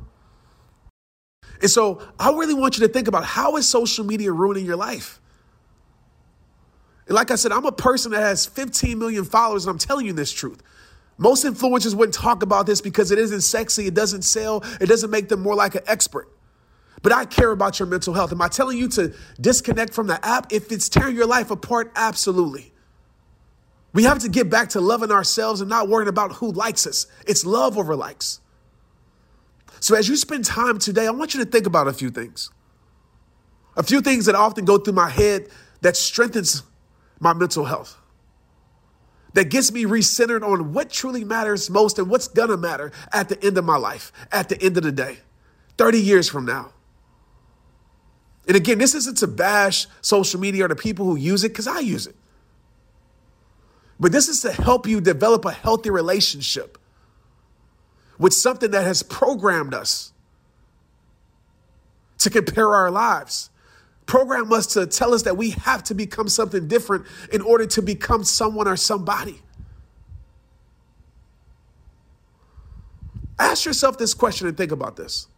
And 1.60 1.70
so 1.70 2.00
I 2.18 2.30
really 2.30 2.54
want 2.54 2.78
you 2.78 2.86
to 2.86 2.92
think 2.92 3.08
about 3.08 3.24
how 3.24 3.56
is 3.56 3.68
social 3.68 4.04
media 4.04 4.32
ruining 4.32 4.64
your 4.64 4.76
life? 4.76 5.20
And 7.06 7.14
like 7.16 7.30
I 7.30 7.34
said, 7.34 7.52
I'm 7.52 7.66
a 7.66 7.72
person 7.72 8.12
that 8.12 8.20
has 8.20 8.46
15 8.46 8.98
million 8.98 9.24
followers, 9.24 9.66
and 9.66 9.72
I'm 9.72 9.78
telling 9.78 10.06
you 10.06 10.12
this 10.12 10.32
truth. 10.32 10.62
Most 11.18 11.44
influencers 11.44 11.94
wouldn't 11.94 12.14
talk 12.14 12.42
about 12.42 12.66
this 12.66 12.80
because 12.80 13.10
it 13.10 13.18
isn't 13.18 13.42
sexy, 13.42 13.86
it 13.86 13.94
doesn't 13.94 14.22
sell, 14.22 14.64
it 14.80 14.86
doesn't 14.86 15.10
make 15.10 15.28
them 15.28 15.40
more 15.40 15.54
like 15.54 15.74
an 15.74 15.82
expert. 15.86 16.28
But 17.02 17.12
I 17.12 17.24
care 17.24 17.50
about 17.50 17.78
your 17.78 17.86
mental 17.86 18.12
health. 18.12 18.32
Am 18.32 18.42
I 18.42 18.48
telling 18.48 18.76
you 18.76 18.88
to 18.90 19.14
disconnect 19.40 19.94
from 19.94 20.06
the 20.06 20.24
app? 20.24 20.52
If 20.52 20.70
it's 20.70 20.88
tearing 20.88 21.16
your 21.16 21.26
life 21.26 21.50
apart, 21.50 21.90
absolutely. 21.96 22.72
We 23.92 24.04
have 24.04 24.20
to 24.20 24.28
get 24.28 24.50
back 24.50 24.70
to 24.70 24.80
loving 24.80 25.10
ourselves 25.10 25.60
and 25.60 25.68
not 25.68 25.88
worrying 25.88 26.08
about 26.08 26.34
who 26.34 26.52
likes 26.52 26.86
us. 26.86 27.06
It's 27.26 27.44
love 27.44 27.76
over 27.76 27.96
likes. 27.96 28.40
So 29.80 29.96
as 29.96 30.08
you 30.08 30.16
spend 30.16 30.44
time 30.44 30.78
today, 30.78 31.06
I 31.06 31.10
want 31.10 31.34
you 31.34 31.42
to 31.42 31.50
think 31.50 31.66
about 31.66 31.88
a 31.88 31.92
few 31.92 32.10
things. 32.10 32.50
A 33.76 33.82
few 33.82 34.00
things 34.00 34.26
that 34.26 34.34
often 34.34 34.64
go 34.64 34.78
through 34.78 34.92
my 34.92 35.08
head 35.08 35.48
that 35.80 35.96
strengthens 35.96 36.62
my 37.18 37.32
mental 37.32 37.64
health. 37.64 37.96
That 39.32 39.48
gets 39.48 39.72
me 39.72 39.84
recentered 39.84 40.42
on 40.42 40.72
what 40.72 40.90
truly 40.90 41.24
matters 41.24 41.70
most 41.70 41.98
and 41.98 42.10
what's 42.10 42.28
gonna 42.28 42.56
matter 42.56 42.92
at 43.12 43.28
the 43.28 43.42
end 43.44 43.56
of 43.56 43.64
my 43.64 43.76
life, 43.76 44.12
at 44.30 44.48
the 44.48 44.60
end 44.62 44.76
of 44.76 44.82
the 44.82 44.92
day, 44.92 45.18
30 45.78 46.00
years 46.00 46.28
from 46.28 46.44
now. 46.44 46.72
And 48.48 48.56
again, 48.56 48.78
this 48.78 48.94
isn't 48.94 49.18
to 49.18 49.26
bash 49.26 49.86
social 50.00 50.40
media 50.40 50.64
or 50.64 50.68
the 50.68 50.76
people 50.76 51.04
who 51.04 51.16
use 51.16 51.44
it, 51.44 51.50
because 51.50 51.66
I 51.66 51.80
use 51.80 52.06
it. 52.06 52.16
But 54.00 54.12
this 54.12 54.28
is 54.28 54.40
to 54.42 54.52
help 54.52 54.86
you 54.86 55.00
develop 55.00 55.44
a 55.44 55.52
healthy 55.52 55.90
relationship 55.90 56.78
with 58.18 58.32
something 58.32 58.70
that 58.70 58.84
has 58.84 59.02
programmed 59.02 59.74
us 59.74 60.12
to 62.18 62.30
compare 62.30 62.74
our 62.74 62.90
lives. 62.90 63.50
Program 64.06 64.52
us 64.52 64.66
to 64.68 64.86
tell 64.86 65.14
us 65.14 65.22
that 65.22 65.36
we 65.36 65.50
have 65.50 65.84
to 65.84 65.94
become 65.94 66.28
something 66.28 66.66
different 66.66 67.06
in 67.32 67.42
order 67.42 67.66
to 67.66 67.82
become 67.82 68.24
someone 68.24 68.66
or 68.66 68.76
somebody. 68.76 69.40
Ask 73.38 73.64
yourself 73.64 73.98
this 73.98 74.12
question 74.12 74.48
and 74.48 74.56
think 74.56 74.72
about 74.72 74.96
this. 74.96 75.28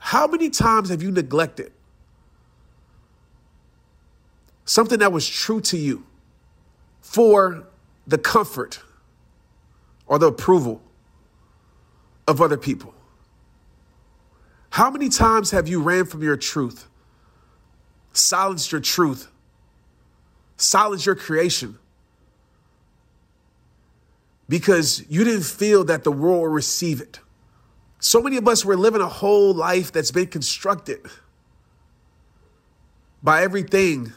How 0.00 0.26
many 0.26 0.50
times 0.50 0.88
have 0.88 1.02
you 1.02 1.12
neglected 1.12 1.72
something 4.64 4.98
that 4.98 5.12
was 5.12 5.28
true 5.28 5.60
to 5.60 5.76
you 5.76 6.04
for 7.00 7.66
the 8.06 8.18
comfort 8.18 8.80
or 10.06 10.18
the 10.18 10.26
approval 10.26 10.82
of 12.26 12.40
other 12.40 12.56
people? 12.56 12.94
How 14.70 14.90
many 14.90 15.10
times 15.10 15.50
have 15.50 15.68
you 15.68 15.82
ran 15.82 16.06
from 16.06 16.22
your 16.22 16.36
truth, 16.36 16.88
silenced 18.14 18.72
your 18.72 18.80
truth, 18.80 19.28
silenced 20.56 21.04
your 21.04 21.14
creation 21.14 21.78
because 24.48 25.04
you 25.10 25.24
didn't 25.24 25.44
feel 25.44 25.84
that 25.84 26.04
the 26.04 26.10
world 26.10 26.40
will 26.40 26.48
receive 26.48 27.02
it? 27.02 27.20
So 28.00 28.22
many 28.22 28.38
of 28.38 28.48
us 28.48 28.64
were 28.64 28.76
living 28.76 29.02
a 29.02 29.08
whole 29.08 29.52
life 29.52 29.92
that's 29.92 30.10
been 30.10 30.26
constructed 30.26 31.00
by 33.22 33.42
everything 33.42 34.12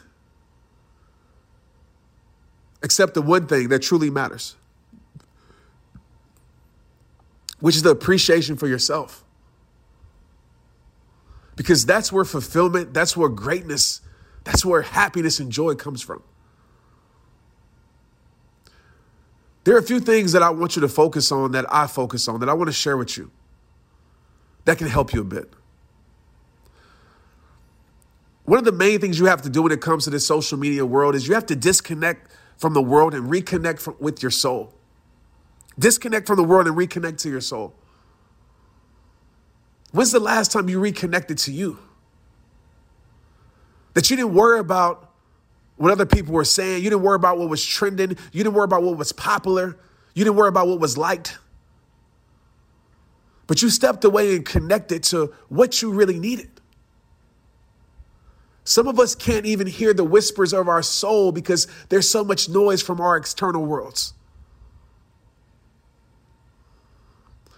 except 2.82 3.14
the 3.14 3.22
one 3.22 3.46
thing 3.46 3.68
that 3.68 3.80
truly 3.80 4.08
matters, 4.08 4.56
which 7.60 7.76
is 7.76 7.82
the 7.82 7.90
appreciation 7.90 8.56
for 8.56 8.66
yourself. 8.66 9.22
Because 11.56 11.86
that's 11.86 12.10
where 12.10 12.24
fulfillment, 12.24 12.94
that's 12.94 13.16
where 13.16 13.28
greatness, 13.28 14.00
that's 14.44 14.64
where 14.64 14.82
happiness 14.82 15.40
and 15.40 15.52
joy 15.52 15.74
comes 15.74 16.02
from. 16.02 16.22
There 19.64 19.74
are 19.74 19.78
a 19.78 19.82
few 19.82 20.00
things 20.00 20.32
that 20.32 20.42
I 20.42 20.50
want 20.50 20.76
you 20.76 20.82
to 20.82 20.88
focus 20.88 21.30
on 21.32 21.52
that 21.52 21.64
I 21.72 21.86
focus 21.86 22.28
on 22.28 22.40
that 22.40 22.48
I 22.48 22.54
want 22.54 22.68
to 22.68 22.72
share 22.72 22.96
with 22.96 23.16
you 23.16 23.30
that 24.64 24.78
can 24.78 24.88
help 24.88 25.12
you 25.12 25.20
a 25.20 25.24
bit. 25.24 25.52
One 28.44 28.58
of 28.58 28.64
the 28.64 28.72
main 28.72 29.00
things 29.00 29.18
you 29.18 29.26
have 29.26 29.42
to 29.42 29.48
do 29.48 29.62
when 29.62 29.72
it 29.72 29.80
comes 29.80 30.04
to 30.04 30.10
this 30.10 30.26
social 30.26 30.58
media 30.58 30.84
world 30.84 31.14
is 31.14 31.26
you 31.26 31.34
have 31.34 31.46
to 31.46 31.56
disconnect 31.56 32.30
from 32.58 32.74
the 32.74 32.82
world 32.82 33.14
and 33.14 33.30
reconnect 33.30 33.80
from, 33.80 33.96
with 33.98 34.22
your 34.22 34.30
soul. 34.30 34.74
Disconnect 35.78 36.26
from 36.26 36.36
the 36.36 36.44
world 36.44 36.66
and 36.66 36.76
reconnect 36.76 37.18
to 37.18 37.30
your 37.30 37.40
soul. 37.40 37.74
When's 39.92 40.12
the 40.12 40.20
last 40.20 40.52
time 40.52 40.68
you 40.68 40.78
reconnected 40.78 41.38
to 41.38 41.52
you? 41.52 41.78
That 43.94 44.10
you 44.10 44.16
didn't 44.16 44.34
worry 44.34 44.58
about 44.58 45.10
what 45.76 45.90
other 45.90 46.06
people 46.06 46.34
were 46.34 46.44
saying. 46.44 46.82
You 46.82 46.90
didn't 46.90 47.02
worry 47.02 47.16
about 47.16 47.38
what 47.38 47.48
was 47.48 47.64
trending. 47.64 48.10
You 48.10 48.44
didn't 48.44 48.54
worry 48.54 48.64
about 48.64 48.82
what 48.82 48.98
was 48.98 49.12
popular. 49.12 49.76
You 50.14 50.24
didn't 50.24 50.36
worry 50.36 50.48
about 50.48 50.68
what 50.68 50.80
was 50.80 50.98
liked. 50.98 51.38
But 53.46 53.62
you 53.62 53.70
stepped 53.70 54.04
away 54.04 54.36
and 54.36 54.44
connected 54.44 55.02
to 55.04 55.34
what 55.48 55.82
you 55.82 55.90
really 55.92 56.18
needed. 56.18 56.50
Some 58.64 58.88
of 58.88 58.98
us 58.98 59.14
can't 59.14 59.44
even 59.44 59.66
hear 59.66 59.92
the 59.92 60.04
whispers 60.04 60.54
of 60.54 60.68
our 60.68 60.82
soul 60.82 61.32
because 61.32 61.66
there's 61.90 62.08
so 62.08 62.24
much 62.24 62.48
noise 62.48 62.80
from 62.80 63.00
our 63.00 63.16
external 63.16 63.64
worlds. 63.64 64.14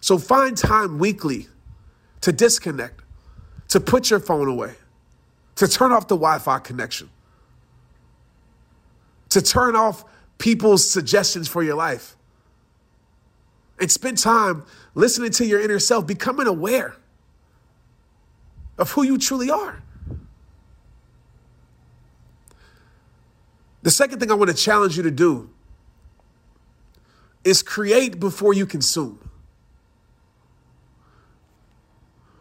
So 0.00 0.18
find 0.18 0.56
time 0.56 0.98
weekly 0.98 1.46
to 2.22 2.32
disconnect, 2.32 3.02
to 3.68 3.78
put 3.80 4.10
your 4.10 4.20
phone 4.20 4.48
away, 4.48 4.74
to 5.56 5.68
turn 5.68 5.92
off 5.92 6.08
the 6.08 6.16
Wi 6.16 6.38
Fi 6.40 6.58
connection, 6.58 7.08
to 9.28 9.40
turn 9.40 9.76
off 9.76 10.04
people's 10.38 10.88
suggestions 10.88 11.46
for 11.46 11.62
your 11.62 11.76
life, 11.76 12.15
and 13.78 13.90
spend 13.90 14.18
time 14.18 14.64
listening 14.94 15.30
to 15.32 15.46
your 15.46 15.60
inner 15.60 15.78
self, 15.78 16.06
becoming 16.06 16.46
aware 16.46 16.96
of 18.78 18.90
who 18.92 19.02
you 19.02 19.18
truly 19.18 19.50
are. 19.50 19.82
The 23.82 23.90
second 23.90 24.18
thing 24.18 24.30
I 24.30 24.34
want 24.34 24.50
to 24.50 24.56
challenge 24.56 24.96
you 24.96 25.02
to 25.04 25.10
do 25.10 25.50
is 27.44 27.62
create 27.62 28.18
before 28.18 28.52
you 28.52 28.66
consume. 28.66 29.20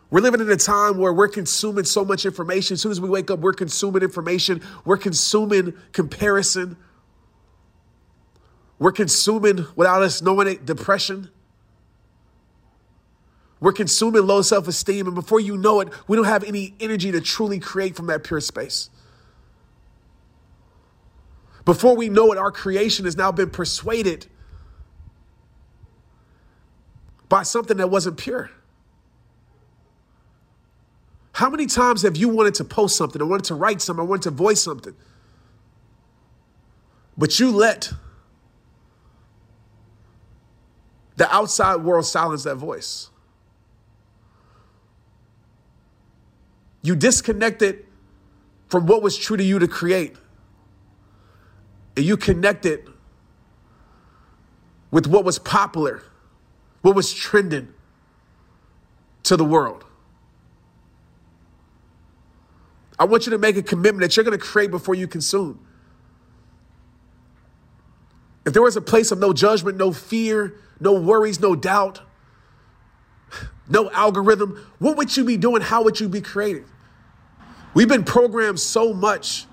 We're 0.10 0.22
living 0.22 0.42
in 0.42 0.50
a 0.50 0.56
time 0.56 0.98
where 0.98 1.13
we're 1.13 1.27
consuming 1.27 1.84
so 1.84 2.06
much 2.06 2.25
information. 2.25 2.75
As 2.75 2.82
soon 2.82 2.92
as 2.92 3.01
we 3.01 3.10
wake 3.10 3.30
up, 3.30 3.39
we're 3.39 3.54
consuming 3.54 4.01
information, 4.01 4.62
we're 4.86 4.98
consuming 4.98 5.74
comparison, 5.92 6.77
we're 8.77 8.91
consuming 8.91 9.65
without 9.75 10.01
us 10.01 10.22
knowing 10.22 10.48
it 10.48 10.65
depression. 10.65 11.29
We're 13.60 13.72
consuming 13.72 14.27
low 14.27 14.41
self 14.41 14.67
esteem, 14.67 15.08
and 15.08 15.15
before 15.15 15.39
you 15.39 15.58
know 15.58 15.79
it, 15.79 15.89
we 16.08 16.17
don't 16.17 16.25
have 16.25 16.44
any 16.44 16.75
energy 16.79 17.12
to 17.12 17.22
truly 17.22 17.60
create 17.60 17.96
from 17.96 18.08
that 18.08 18.24
pure 18.24 18.41
space. 18.41 18.89
Before 21.63 21.96
we 21.96 22.10
know 22.10 22.32
it, 22.32 22.38
our 22.38 22.51
creation 22.51 23.05
has 23.05 23.17
now 23.17 23.32
been 23.32 23.50
persuaded 23.50 24.27
by 27.27 27.44
something 27.44 27.77
that 27.77 27.89
wasn't 27.89 28.17
pure. 28.17 28.51
How 31.32 31.50
many 31.50 31.65
times 31.65 32.03
have 32.03 32.15
you 32.15 32.29
wanted 32.29 32.55
to 32.55 32.65
post 32.65 32.96
something, 32.96 33.22
or 33.22 33.25
wanted 33.25 33.46
to 33.46 33.55
write 33.55 33.82
something, 33.82 34.03
or 34.03 34.08
wanted 34.08 34.24
to 34.24 34.32
voice 34.32 34.62
something? 34.62 34.96
But 37.17 37.39
you 37.39 37.51
let 37.51 37.91
the 41.17 41.34
outside 41.34 41.77
world 41.77 42.05
silenced 42.05 42.45
that 42.45 42.55
voice. 42.55 43.10
You 46.81 46.95
disconnected 46.95 47.86
from 48.67 48.86
what 48.86 49.01
was 49.01 49.17
true 49.17 49.38
to 49.38 49.43
you 49.43 49.60
to 49.60 49.67
create. 49.67 50.15
And 51.95 52.05
you 52.05 52.17
connected 52.17 52.88
with 54.91 55.07
what 55.07 55.24
was 55.24 55.39
popular, 55.39 56.03
what 56.81 56.95
was 56.95 57.13
trending 57.13 57.74
to 59.24 59.38
the 59.38 59.45
world. 59.45 59.86
I 63.00 63.05
want 63.05 63.25
you 63.25 63.31
to 63.31 63.38
make 63.38 63.57
a 63.57 63.63
commitment 63.63 64.01
that 64.01 64.15
you're 64.15 64.24
going 64.24 64.38
to 64.38 64.43
create 64.43 64.72
before 64.72 64.95
you 64.95 65.07
consume. 65.07 65.65
if 68.45 68.53
there 68.53 68.62
was 68.62 68.77
a 68.77 68.81
place 68.81 69.12
of 69.12 69.19
no 69.19 69.34
judgment, 69.34 69.77
no 69.77 69.91
fear, 69.91 70.55
no 70.86 70.94
worries, 70.94 71.39
no 71.39 71.56
doubt, 71.56 72.00
no 73.68 73.89
algorithm, 73.89 74.63
what 74.77 74.96
would 74.96 75.18
you 75.18 75.25
be 75.25 75.36
doing? 75.36 75.63
How 75.63 75.84
would 75.84 76.00
you 76.00 76.08
be 76.08 76.22
creating? 76.22 76.65
We've 77.74 77.89
been 77.89 78.04
programmed 78.04 78.60
so 78.60 78.94
much 78.94 79.48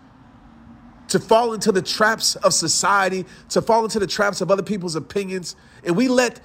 to 1.09 1.19
fall 1.19 1.55
into 1.55 1.73
the 1.73 1.81
traps 1.81 2.37
of 2.37 2.53
society, 2.53 3.25
to 3.49 3.63
fall 3.63 3.83
into 3.83 3.99
the 3.99 4.07
traps 4.07 4.43
of 4.43 4.51
other 4.51 4.63
people's 4.63 4.95
opinions, 4.95 5.57
and 5.83 5.97
we 5.97 6.07
let 6.07 6.39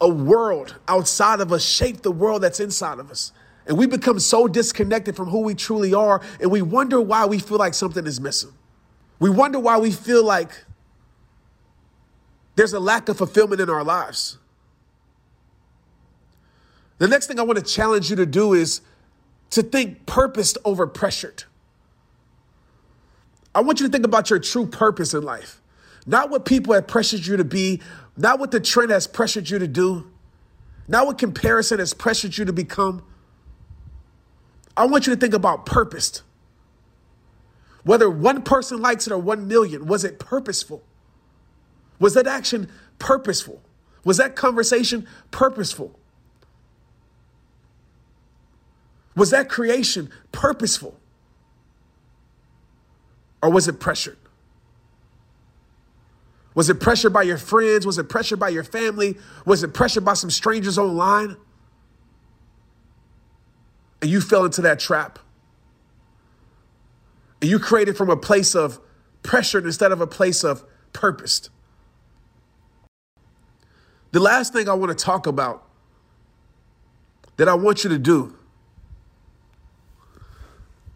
a 0.00 0.08
world 0.08 0.74
outside 0.88 1.40
of 1.40 1.52
us 1.52 1.64
shape 1.64 2.02
the 2.02 2.10
world 2.10 2.42
that's 2.42 2.58
inside 2.58 2.98
of 2.98 3.12
us. 3.12 3.32
And 3.66 3.78
we 3.78 3.86
become 3.86 4.18
so 4.18 4.48
disconnected 4.48 5.14
from 5.14 5.28
who 5.28 5.40
we 5.42 5.54
truly 5.54 5.94
are, 5.94 6.20
and 6.40 6.50
we 6.50 6.60
wonder 6.60 7.00
why 7.00 7.24
we 7.24 7.38
feel 7.38 7.58
like 7.58 7.72
something 7.72 8.04
is 8.04 8.20
missing. 8.20 8.52
We 9.20 9.30
wonder 9.30 9.60
why 9.60 9.78
we 9.78 9.92
feel 9.92 10.24
like 10.24 10.50
there's 12.56 12.72
a 12.72 12.80
lack 12.80 13.08
of 13.08 13.18
fulfillment 13.18 13.60
in 13.60 13.68
our 13.68 13.84
lives. 13.84 14.38
The 16.98 17.08
next 17.08 17.26
thing 17.26 17.38
I 17.40 17.42
want 17.42 17.58
to 17.58 17.64
challenge 17.64 18.10
you 18.10 18.16
to 18.16 18.26
do 18.26 18.54
is 18.54 18.80
to 19.50 19.62
think 19.62 20.06
purposed 20.06 20.58
over 20.64 20.86
pressured. 20.86 21.44
I 23.54 23.60
want 23.60 23.80
you 23.80 23.86
to 23.86 23.92
think 23.92 24.04
about 24.04 24.30
your 24.30 24.38
true 24.38 24.66
purpose 24.66 25.14
in 25.14 25.22
life, 25.22 25.60
not 26.06 26.30
what 26.30 26.44
people 26.44 26.74
have 26.74 26.86
pressured 26.86 27.26
you 27.26 27.36
to 27.36 27.44
be, 27.44 27.80
not 28.16 28.38
what 28.38 28.50
the 28.50 28.60
trend 28.60 28.90
has 28.90 29.06
pressured 29.06 29.50
you 29.50 29.58
to 29.58 29.68
do, 29.68 30.10
not 30.86 31.06
what 31.06 31.18
comparison 31.18 31.78
has 31.78 31.94
pressured 31.94 32.36
you 32.36 32.44
to 32.44 32.52
become. 32.52 33.02
I 34.76 34.86
want 34.86 35.06
you 35.06 35.14
to 35.14 35.20
think 35.20 35.34
about 35.34 35.66
purposed. 35.66 36.22
Whether 37.84 38.08
one 38.10 38.42
person 38.42 38.80
likes 38.80 39.06
it 39.06 39.12
or 39.12 39.18
one 39.18 39.46
million, 39.46 39.86
was 39.86 40.04
it 40.04 40.18
purposeful? 40.18 40.82
Was 41.98 42.14
that 42.14 42.26
action 42.26 42.70
purposeful? 42.98 43.62
Was 44.04 44.18
that 44.18 44.36
conversation 44.36 45.06
purposeful? 45.30 45.98
Was 49.16 49.30
that 49.30 49.48
creation 49.48 50.10
purposeful? 50.32 50.98
Or 53.42 53.50
was 53.50 53.68
it 53.68 53.78
pressured? 53.78 54.18
Was 56.54 56.70
it 56.70 56.80
pressured 56.80 57.12
by 57.12 57.22
your 57.22 57.38
friends? 57.38 57.84
Was 57.84 57.98
it 57.98 58.08
pressured 58.08 58.38
by 58.38 58.48
your 58.48 58.64
family? 58.64 59.16
Was 59.44 59.62
it 59.62 59.74
pressured 59.74 60.04
by 60.04 60.14
some 60.14 60.30
strangers 60.30 60.78
online? 60.78 61.36
And 64.00 64.10
you 64.10 64.20
fell 64.20 64.44
into 64.44 64.62
that 64.62 64.78
trap. 64.78 65.18
And 67.40 67.50
you 67.50 67.58
created 67.58 67.96
from 67.96 68.10
a 68.10 68.16
place 68.16 68.54
of 68.54 68.80
pressure 69.22 69.58
instead 69.58 69.92
of 69.92 70.00
a 70.00 70.06
place 70.06 70.44
of 70.44 70.64
purposed. 70.92 71.50
The 74.14 74.20
last 74.20 74.52
thing 74.52 74.68
I 74.68 74.74
want 74.74 74.96
to 74.96 75.04
talk 75.04 75.26
about 75.26 75.66
that 77.36 77.48
I 77.48 77.54
want 77.54 77.82
you 77.82 77.90
to 77.90 77.98
do 77.98 78.36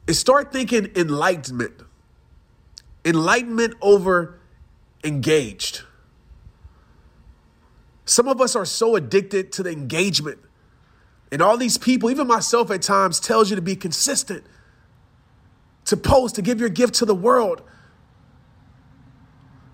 is 0.07 0.21
start 0.21 0.53
thinking 0.53 0.93
enlightenment. 0.95 1.83
Enlightenment 3.05 3.75
over 3.83 4.39
engaged. 5.03 5.83
Some 8.05 8.29
of 8.29 8.41
us 8.41 8.55
are 8.55 8.65
so 8.65 8.95
addicted 8.95 9.51
to 9.51 9.65
the 9.65 9.71
engagement. 9.71 10.39
And 11.33 11.43
all 11.43 11.57
these 11.57 11.77
people, 11.77 12.13
even 12.13 12.29
myself 12.29 12.71
at 12.71 12.83
times, 12.83 13.19
tells 13.19 13.51
you 13.51 13.57
to 13.57 13.63
be 13.63 13.75
consistent, 13.75 14.45
to 15.87 15.97
post, 15.97 16.37
to 16.37 16.43
give 16.43 16.61
your 16.61 16.69
gift 16.69 16.95
to 16.95 17.05
the 17.05 17.17
world. 17.17 17.63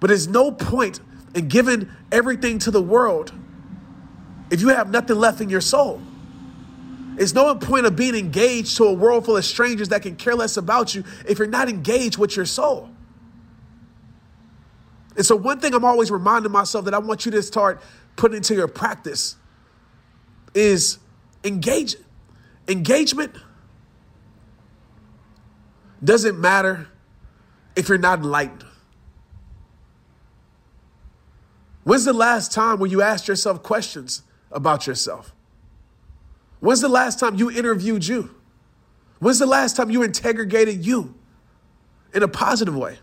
But 0.00 0.06
there's 0.06 0.28
no 0.28 0.50
point 0.50 1.00
in 1.34 1.48
giving 1.48 1.90
everything 2.12 2.58
to 2.60 2.70
the 2.70 2.82
world 2.82 3.32
if 4.50 4.60
you 4.60 4.68
have 4.68 4.90
nothing 4.90 5.16
left 5.16 5.40
in 5.40 5.48
your 5.48 5.60
soul. 5.60 6.00
It's 7.16 7.32
no 7.32 7.54
point 7.54 7.86
of 7.86 7.94
being 7.94 8.14
engaged 8.14 8.76
to 8.78 8.84
a 8.84 8.92
world 8.92 9.24
full 9.24 9.36
of 9.36 9.44
strangers 9.44 9.88
that 9.90 10.02
can 10.02 10.16
care 10.16 10.34
less 10.34 10.56
about 10.56 10.94
you 10.94 11.04
if 11.28 11.38
you're 11.38 11.46
not 11.46 11.68
engaged 11.68 12.18
with 12.18 12.36
your 12.36 12.46
soul. 12.46 12.90
And 15.16 15.24
so, 15.24 15.36
one 15.36 15.60
thing 15.60 15.74
I'm 15.74 15.84
always 15.84 16.10
reminding 16.10 16.50
myself 16.50 16.86
that 16.86 16.94
I 16.94 16.98
want 16.98 17.24
you 17.24 17.30
to 17.32 17.42
start 17.42 17.80
putting 18.16 18.38
into 18.38 18.54
your 18.54 18.66
practice 18.66 19.36
is 20.54 20.98
engage. 21.44 21.96
Engagement 22.66 23.32
doesn't 26.02 26.38
matter 26.38 26.88
if 27.76 27.88
you're 27.88 27.98
not 27.98 28.20
enlightened. 28.20 28.64
When's 31.84 32.04
the 32.04 32.12
last 32.12 32.52
time 32.52 32.78
when 32.78 32.90
you 32.90 33.02
asked 33.02 33.28
yourself 33.28 33.62
questions 33.62 34.22
about 34.50 34.86
yourself? 34.86 35.34
When's 36.60 36.80
the 36.80 36.88
last 36.88 37.20
time 37.20 37.36
you 37.36 37.50
interviewed 37.50 38.06
you? 38.06 38.34
When's 39.18 39.38
the 39.38 39.46
last 39.46 39.76
time 39.76 39.90
you 39.90 40.02
interrogated 40.02 40.84
you 40.84 41.14
in 42.14 42.22
a 42.22 42.28
positive 42.28 42.74
way? 42.74 42.98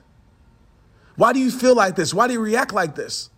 Why 1.16 1.32
do 1.32 1.40
you 1.40 1.52
feel 1.52 1.76
like 1.76 1.96
this? 1.96 2.14
Why 2.14 2.28
do 2.28 2.34
you 2.34 2.40
react 2.40 2.74
like 2.74 2.96
this? 2.96 3.30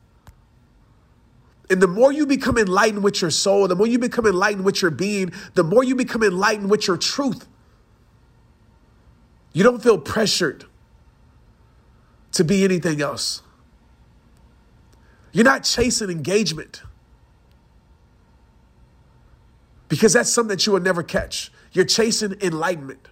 And 1.70 1.82
the 1.82 1.88
more 1.88 2.12
you 2.12 2.26
become 2.26 2.58
enlightened 2.58 3.04
with 3.04 3.22
your 3.22 3.32
soul, 3.32 3.68
the 3.68 3.76
more 3.76 3.88
you 3.88 4.00
become 4.00 4.26
enlightened 4.26 4.64
with 4.64 4.82
your 4.82 4.92
being, 4.92 5.34
the 5.56 5.64
more 5.64 5.84
you 5.84 5.96
become 5.96 6.24
enlightened 6.24 6.70
with 6.70 6.88
your 6.88 6.98
truth. 6.98 7.48
You 9.54 9.64
don't 9.64 9.82
feel 9.82 9.98
pressured 9.98 10.66
to 12.32 12.44
be 12.44 12.64
anything 12.64 13.02
else. 13.02 13.42
You're 15.34 15.44
not 15.44 15.64
chasing 15.64 16.10
engagement 16.10 16.84
because 19.90 20.14
that's 20.14 20.30
something 20.30 20.56
that 20.56 20.66
you 20.66 20.74
will 20.74 20.80
never 20.80 21.04
catch. 21.04 21.52
You're 21.72 21.86
chasing 21.86 22.36
enlightenment. 22.42 23.08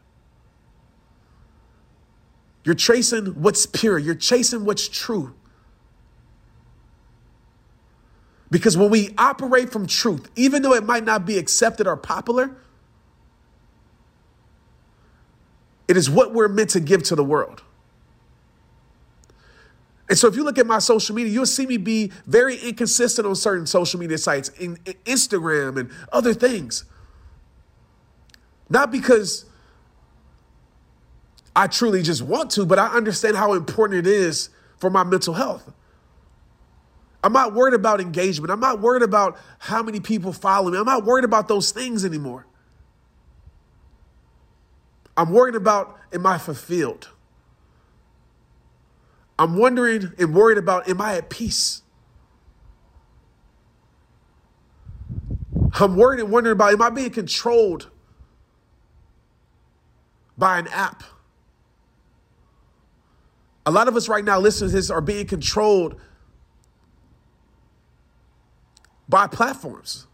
You're 2.63 2.75
chasing 2.75 3.25
what's 3.41 3.65
pure. 3.65 3.97
You're 3.97 4.15
chasing 4.15 4.65
what's 4.65 4.87
true. 4.87 5.33
Because 8.51 8.77
when 8.77 8.91
we 8.91 9.15
operate 9.17 9.71
from 9.71 9.87
truth, 9.87 10.29
even 10.35 10.61
though 10.61 10.73
it 10.73 10.83
might 10.83 11.03
not 11.03 11.25
be 11.25 11.37
accepted 11.39 11.87
or 11.87 11.97
popular, 11.97 12.55
it 15.87 15.97
is 15.97 16.09
what 16.09 16.33
we're 16.33 16.49
meant 16.49 16.69
to 16.71 16.79
give 16.79 17.01
to 17.03 17.15
the 17.15 17.23
world. 17.23 17.63
And 20.11 20.19
so 20.19 20.27
if 20.27 20.35
you 20.35 20.43
look 20.43 20.57
at 20.57 20.67
my 20.67 20.79
social 20.79 21.15
media, 21.15 21.31
you'll 21.31 21.45
see 21.45 21.65
me 21.65 21.77
be 21.77 22.11
very 22.27 22.57
inconsistent 22.57 23.25
on 23.25 23.33
certain 23.33 23.65
social 23.65 23.97
media 23.97 24.17
sites, 24.17 24.49
in, 24.59 24.77
in 24.85 24.95
Instagram 25.05 25.79
and 25.79 25.89
other 26.11 26.33
things. 26.33 26.83
Not 28.69 28.91
because 28.91 29.45
I 31.55 31.67
truly 31.67 32.01
just 32.03 32.23
want 32.23 32.49
to, 32.51 32.65
but 32.65 32.77
I 32.77 32.87
understand 32.87 33.37
how 33.37 33.53
important 33.53 34.05
it 34.05 34.11
is 34.11 34.49
for 34.75 34.89
my 34.89 35.05
mental 35.05 35.33
health. 35.33 35.71
I'm 37.23 37.31
not 37.31 37.53
worried 37.53 37.73
about 37.73 38.01
engagement. 38.01 38.51
I'm 38.51 38.59
not 38.59 38.81
worried 38.81 39.03
about 39.03 39.39
how 39.59 39.81
many 39.81 40.01
people 40.01 40.33
follow 40.33 40.71
me. 40.71 40.77
I'm 40.77 40.83
not 40.83 41.05
worried 41.05 41.23
about 41.23 41.47
those 41.47 41.71
things 41.71 42.03
anymore. 42.03 42.45
I'm 45.15 45.31
worried 45.31 45.55
about 45.55 45.97
am 46.11 46.25
I 46.25 46.37
fulfilled? 46.37 47.07
I'm 49.39 49.57
wondering 49.57 50.13
and 50.17 50.33
worried 50.33 50.57
about 50.57 50.87
am 50.87 51.01
I 51.01 51.15
at 51.15 51.29
peace? 51.29 51.81
I'm 55.79 55.95
worried 55.95 56.19
and 56.19 56.31
wondering 56.31 56.53
about 56.53 56.73
am 56.73 56.81
I 56.81 56.89
being 56.89 57.09
controlled 57.09 57.89
by 60.37 60.59
an 60.59 60.67
app? 60.67 61.03
A 63.65 63.71
lot 63.71 63.87
of 63.87 63.95
us 63.95 64.09
right 64.09 64.23
now, 64.23 64.39
listening 64.39 64.69
to 64.71 64.75
this, 64.75 64.89
are 64.89 65.01
being 65.01 65.27
controlled 65.27 65.99
by 69.07 69.27
platforms. 69.27 70.07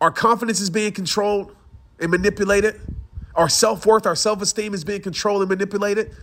Our 0.00 0.10
confidence 0.10 0.60
is 0.60 0.70
being 0.70 0.92
controlled 0.92 1.54
and 2.00 2.10
manipulated. 2.10 2.80
Our 3.34 3.48
self 3.48 3.86
worth, 3.86 4.06
our 4.06 4.16
self 4.16 4.42
esteem 4.42 4.74
is 4.74 4.84
being 4.84 5.02
controlled 5.02 5.42
and 5.42 5.48
manipulated. 5.48 6.14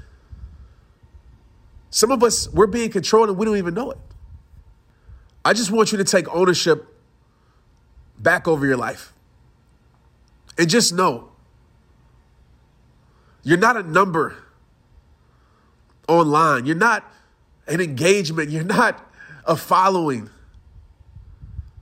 Some 1.90 2.12
of 2.12 2.24
us, 2.24 2.52
we're 2.52 2.68
being 2.68 2.90
controlled 2.92 3.30
and 3.30 3.38
we 3.38 3.46
don't 3.46 3.58
even 3.58 3.74
know 3.74 3.92
it. 3.92 3.98
I 5.44 5.54
just 5.54 5.72
want 5.72 5.92
you 5.92 5.98
to 5.98 6.04
take 6.04 6.28
ownership 6.34 6.86
back 8.18 8.48
over 8.48 8.66
your 8.66 8.78
life. 8.78 9.14
And 10.58 10.70
just 10.70 10.94
know 10.94 11.32
you're 13.44 13.58
not 13.58 13.78
a 13.78 13.84
number 13.84 14.36
online, 16.08 16.66
you're 16.66 16.76
not 16.76 17.10
an 17.68 17.80
engagement, 17.80 18.50
you're 18.50 18.64
not 18.64 19.10
a 19.46 19.56
following. 19.56 20.30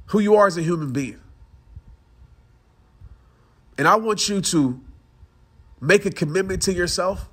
Who 0.07 0.19
you 0.19 0.35
are 0.35 0.47
as 0.47 0.57
a 0.57 0.61
human 0.61 0.93
being. 0.93 1.19
And 3.77 3.87
I 3.87 3.95
want 3.95 4.29
you 4.29 4.39
to 4.41 4.79
make 5.81 6.05
a 6.05 6.09
commitment 6.09 6.61
to 6.63 6.73
yourself 6.73 7.29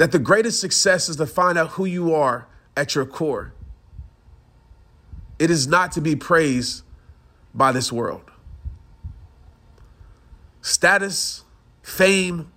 that 0.00 0.12
the 0.12 0.18
greatest 0.18 0.58
success 0.62 1.10
is 1.10 1.16
to 1.16 1.26
find 1.26 1.58
out 1.58 1.72
who 1.72 1.84
you 1.84 2.14
are 2.14 2.48
at 2.74 2.94
your 2.94 3.04
core. 3.04 3.52
It 5.38 5.50
is 5.50 5.66
not 5.66 5.92
to 5.92 6.00
be 6.00 6.16
praised 6.16 6.84
by 7.52 7.70
this 7.72 7.92
world. 7.92 8.30
Status, 10.62 11.44
fame 11.82 12.50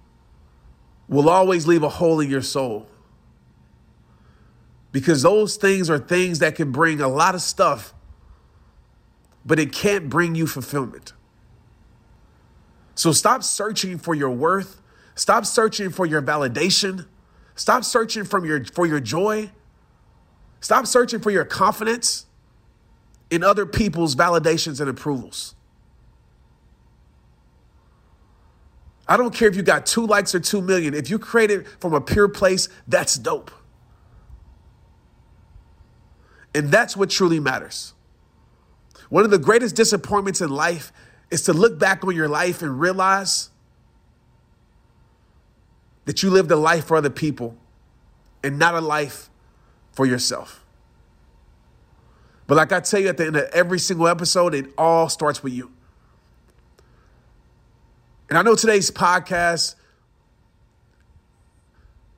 will 1.10 1.28
always 1.28 1.68
leave 1.68 1.84
a 1.84 1.90
hole 1.90 2.22
in 2.22 2.30
your 2.30 2.42
soul 2.42 2.88
because 4.94 5.24
those 5.24 5.58
things 5.58 5.90
are 5.90 6.00
things 6.00 6.40
that 6.40 6.56
can 6.56 6.72
bring 6.72 7.02
a 7.02 7.10
lot 7.10 7.36
of 7.36 7.42
stuff, 7.42 7.94
but 9.46 9.60
it 9.60 9.74
can't 9.74 10.08
bring 10.08 10.34
you 10.34 10.48
fulfillment. 10.48 11.12
So 12.96 13.12
stop 13.12 13.44
searching 13.44 13.98
for 13.98 14.16
your 14.16 14.30
worth. 14.30 14.80
Stop 15.16 15.46
searching 15.46 15.90
for 15.90 16.06
your 16.06 16.22
validation. 16.22 17.08
Stop 17.56 17.84
searching 17.84 18.24
from 18.24 18.46
your, 18.46 18.64
for 18.66 18.86
your 18.86 19.00
joy. 19.00 19.52
Stop 20.60 20.88
searching 20.88 21.20
for 21.20 21.30
your 21.30 21.46
confidence 21.46 22.26
in 23.30 23.44
other 23.44 23.66
people's 23.66 24.16
validations 24.16 24.80
and 24.80 24.90
approvals. 24.90 25.56
I 29.08 29.18
don't 29.18 29.34
care 29.34 29.48
if 29.48 29.56
you 29.56 29.62
got 29.62 29.86
two 29.86 30.06
likes 30.06 30.34
or 30.34 30.40
two 30.40 30.62
million. 30.62 30.94
If 30.94 31.10
you 31.10 31.20
created 31.20 31.68
from 31.80 31.94
a 31.94 32.02
pure 32.02 32.30
place, 32.30 32.70
that's 32.88 33.16
dope. 33.16 33.52
And 36.56 36.72
that's 36.72 36.96
what 36.96 37.10
truly 37.10 37.40
matters. 37.40 37.94
One 39.10 39.26
of 39.26 39.32
the 39.32 39.40
greatest 39.40 39.76
disappointments 39.76 40.42
in 40.42 40.50
life 40.50 40.94
is 41.30 41.44
to 41.44 41.54
look 41.54 41.78
back 41.78 42.04
on 42.04 42.16
your 42.16 42.28
life 42.28 42.62
and 42.62 42.80
realize 42.80 43.50
that 46.06 46.24
you 46.24 46.30
lived 46.30 46.52
a 46.52 46.56
life 46.56 46.86
for 46.86 46.98
other 46.98 47.10
people 47.10 47.56
and 48.44 48.60
not 48.60 48.74
a 48.76 48.82
life 48.82 49.30
for 49.92 50.06
yourself. 50.06 50.64
But 52.48 52.56
like 52.56 52.72
I 52.72 52.82
tell 52.82 53.00
you 53.00 53.08
at 53.08 53.18
the 53.18 53.28
end 53.28 53.36
of 53.38 53.50
every 53.54 53.80
single 53.80 54.08
episode, 54.08 54.54
it 54.54 54.66
all 54.78 55.08
starts 55.08 55.42
with 55.42 55.54
you. 55.54 55.72
And 58.30 58.38
I 58.38 58.42
know 58.42 58.56
today's 58.56 58.92
podcast 58.92 59.76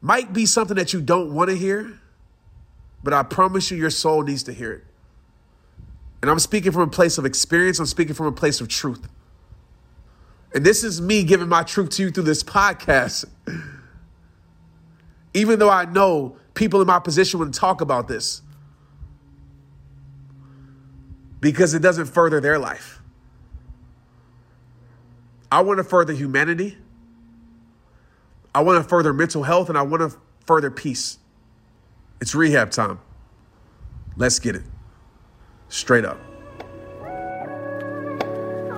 might 0.02 0.34
be 0.34 0.45
something 0.45 0.78
that 0.78 0.93
you 0.93 1.02
don't 1.02 1.34
want 1.34 1.50
to 1.50 1.56
hear, 1.56 2.00
but 3.04 3.13
I 3.13 3.24
promise 3.24 3.69
you, 3.69 3.78
your 3.78 3.89
soul 3.89 4.24
needs 4.24 4.43
to 4.43 4.54
hear 4.54 4.71
it. 4.71 4.84
And 6.21 6.32
I'm 6.32 6.39
speaking 6.39 6.71
from 6.71 6.82
a 6.82 6.88
place 6.88 7.17
of 7.17 7.26
experience, 7.26 7.80
I'm 7.80 7.86
speaking 7.86 8.15
from 8.15 8.28
a 8.28 8.32
place 8.32 8.62
of 8.62 8.67
truth. 8.67 9.08
And 10.54 10.65
this 10.65 10.84
is 10.84 11.02
me 11.02 11.24
giving 11.24 11.50
my 11.50 11.63
truth 11.63 11.89
to 11.91 12.04
you 12.04 12.12
through 12.12 12.24
this 12.24 12.43
podcast. 12.43 13.26
Even 15.36 15.60
though 15.60 15.69
I 15.69 15.84
know 15.84 16.38
people 16.54 16.80
in 16.80 16.88
my 16.88 16.98
position 16.98 17.39
wouldn't 17.39 17.56
talk 17.56 17.82
about 17.82 18.08
this 18.08 18.41
because 21.41 21.74
it 21.74 21.82
doesn't 21.82 22.06
further 22.06 22.39
their 22.39 22.58
life. 22.58 23.02
I 25.52 25.60
want 25.60 25.78
to 25.80 25.84
further 25.84 26.13
humanity. 26.13 26.78
I 28.56 28.62
want 28.62 28.82
to 28.82 28.89
further 28.89 29.13
mental 29.13 29.43
health 29.43 29.67
and 29.67 29.78
I 29.78 29.82
want 29.82 30.10
to 30.10 30.17
further 30.45 30.71
peace. 30.71 31.17
It's 32.21 32.34
rehab 32.34 32.71
time. 32.71 33.00
Let's 34.15 34.39
get 34.39 34.56
it. 34.56 34.63
Straight 35.67 36.06
up. 36.06 36.17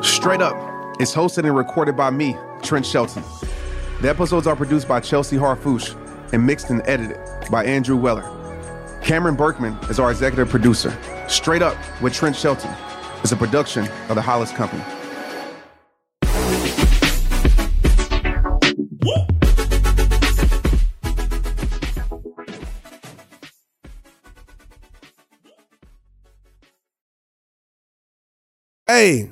Straight 0.01 0.41
Up 0.41 0.55
is 0.99 1.13
hosted 1.13 1.45
and 1.45 1.55
recorded 1.55 1.95
by 1.95 2.09
me, 2.09 2.35
Trent 2.63 2.85
Shelton. 2.85 3.23
The 4.01 4.09
episodes 4.09 4.47
are 4.47 4.55
produced 4.55 4.87
by 4.87 4.99
Chelsea 4.99 5.37
Harfouche 5.37 5.95
and 6.33 6.45
mixed 6.45 6.69
and 6.69 6.81
edited 6.85 7.17
by 7.49 7.63
Andrew 7.65 7.95
Weller. 7.95 8.23
Cameron 9.03 9.35
Berkman 9.35 9.77
is 9.89 9.99
our 9.99 10.11
executive 10.11 10.49
producer. 10.49 10.97
Straight 11.27 11.61
Up 11.61 11.77
with 12.01 12.13
Trent 12.13 12.35
Shelton 12.35 12.71
is 13.23 13.31
a 13.31 13.35
production 13.35 13.87
of 14.09 14.15
the 14.15 14.21
Hollis 14.21 14.51
Company. 14.51 14.83
Hey, 28.87 29.31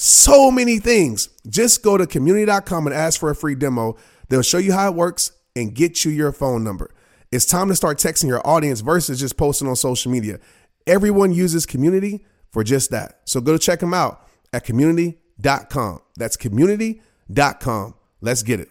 so 0.00 0.52
many 0.52 0.78
things. 0.78 1.28
Just 1.48 1.82
go 1.82 1.96
to 1.96 2.06
community.com 2.06 2.86
and 2.86 2.94
ask 2.94 3.18
for 3.18 3.30
a 3.30 3.34
free 3.34 3.56
demo. 3.56 3.96
They'll 4.28 4.42
show 4.42 4.58
you 4.58 4.72
how 4.72 4.88
it 4.88 4.94
works 4.94 5.32
and 5.56 5.74
get 5.74 6.04
you 6.04 6.12
your 6.12 6.30
phone 6.30 6.62
number. 6.62 6.94
It's 7.32 7.44
time 7.44 7.66
to 7.68 7.74
start 7.74 7.98
texting 7.98 8.28
your 8.28 8.46
audience 8.46 8.80
versus 8.80 9.18
just 9.18 9.36
posting 9.36 9.66
on 9.66 9.74
social 9.74 10.12
media. 10.12 10.38
Everyone 10.86 11.32
uses 11.32 11.66
community 11.66 12.24
for 12.52 12.62
just 12.62 12.92
that. 12.92 13.20
So 13.24 13.40
go 13.40 13.52
to 13.52 13.58
check 13.58 13.80
them 13.80 13.92
out 13.92 14.24
at 14.52 14.62
community.com. 14.64 16.00
That's 16.16 16.36
community.com. 16.36 17.94
Let's 18.20 18.42
get 18.44 18.60
it. 18.60 18.70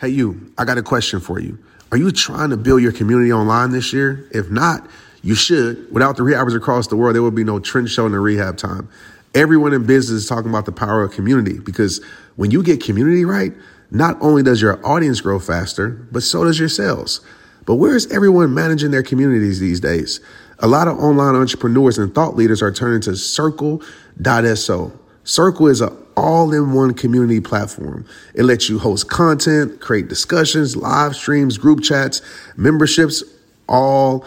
Hey, 0.00 0.08
you, 0.08 0.52
I 0.56 0.64
got 0.64 0.78
a 0.78 0.82
question 0.82 1.20
for 1.20 1.38
you. 1.38 1.58
Are 1.92 1.98
you 1.98 2.10
trying 2.10 2.48
to 2.50 2.56
build 2.56 2.80
your 2.80 2.92
community 2.92 3.32
online 3.32 3.70
this 3.70 3.92
year? 3.92 4.28
If 4.32 4.50
not, 4.50 4.88
you 5.22 5.34
should. 5.34 5.92
Without 5.92 6.16
the 6.16 6.22
rehabbers 6.22 6.56
across 6.56 6.88
the 6.88 6.96
world, 6.96 7.14
there 7.14 7.22
would 7.22 7.34
be 7.34 7.44
no 7.44 7.58
Trent 7.58 7.88
Shelton 7.88 8.12
the 8.12 8.20
rehab 8.20 8.56
time. 8.56 8.88
Everyone 9.34 9.72
in 9.72 9.86
business 9.86 10.22
is 10.22 10.28
talking 10.28 10.50
about 10.50 10.66
the 10.66 10.72
power 10.72 11.02
of 11.02 11.12
community 11.12 11.58
because 11.58 12.04
when 12.36 12.50
you 12.50 12.62
get 12.62 12.82
community 12.82 13.24
right, 13.24 13.52
not 13.90 14.16
only 14.20 14.42
does 14.42 14.60
your 14.60 14.84
audience 14.86 15.20
grow 15.20 15.38
faster, 15.38 15.90
but 16.10 16.22
so 16.22 16.44
does 16.44 16.58
your 16.58 16.68
sales. 16.68 17.20
But 17.64 17.76
where 17.76 17.94
is 17.94 18.10
everyone 18.12 18.52
managing 18.52 18.90
their 18.90 19.02
communities 19.02 19.60
these 19.60 19.80
days? 19.80 20.20
A 20.58 20.66
lot 20.66 20.88
of 20.88 20.98
online 20.98 21.34
entrepreneurs 21.34 21.98
and 21.98 22.14
thought 22.14 22.36
leaders 22.36 22.62
are 22.62 22.72
turning 22.72 23.00
to 23.02 23.16
Circle.so. 23.16 24.92
Circle 25.24 25.68
is 25.68 25.80
an 25.80 25.96
all 26.16 26.52
in 26.52 26.72
one 26.72 26.94
community 26.94 27.40
platform. 27.40 28.04
It 28.34 28.42
lets 28.42 28.68
you 28.68 28.78
host 28.78 29.08
content, 29.08 29.80
create 29.80 30.08
discussions, 30.08 30.76
live 30.76 31.14
streams, 31.14 31.58
group 31.58 31.82
chats, 31.82 32.22
memberships, 32.56 33.22
all 33.68 34.26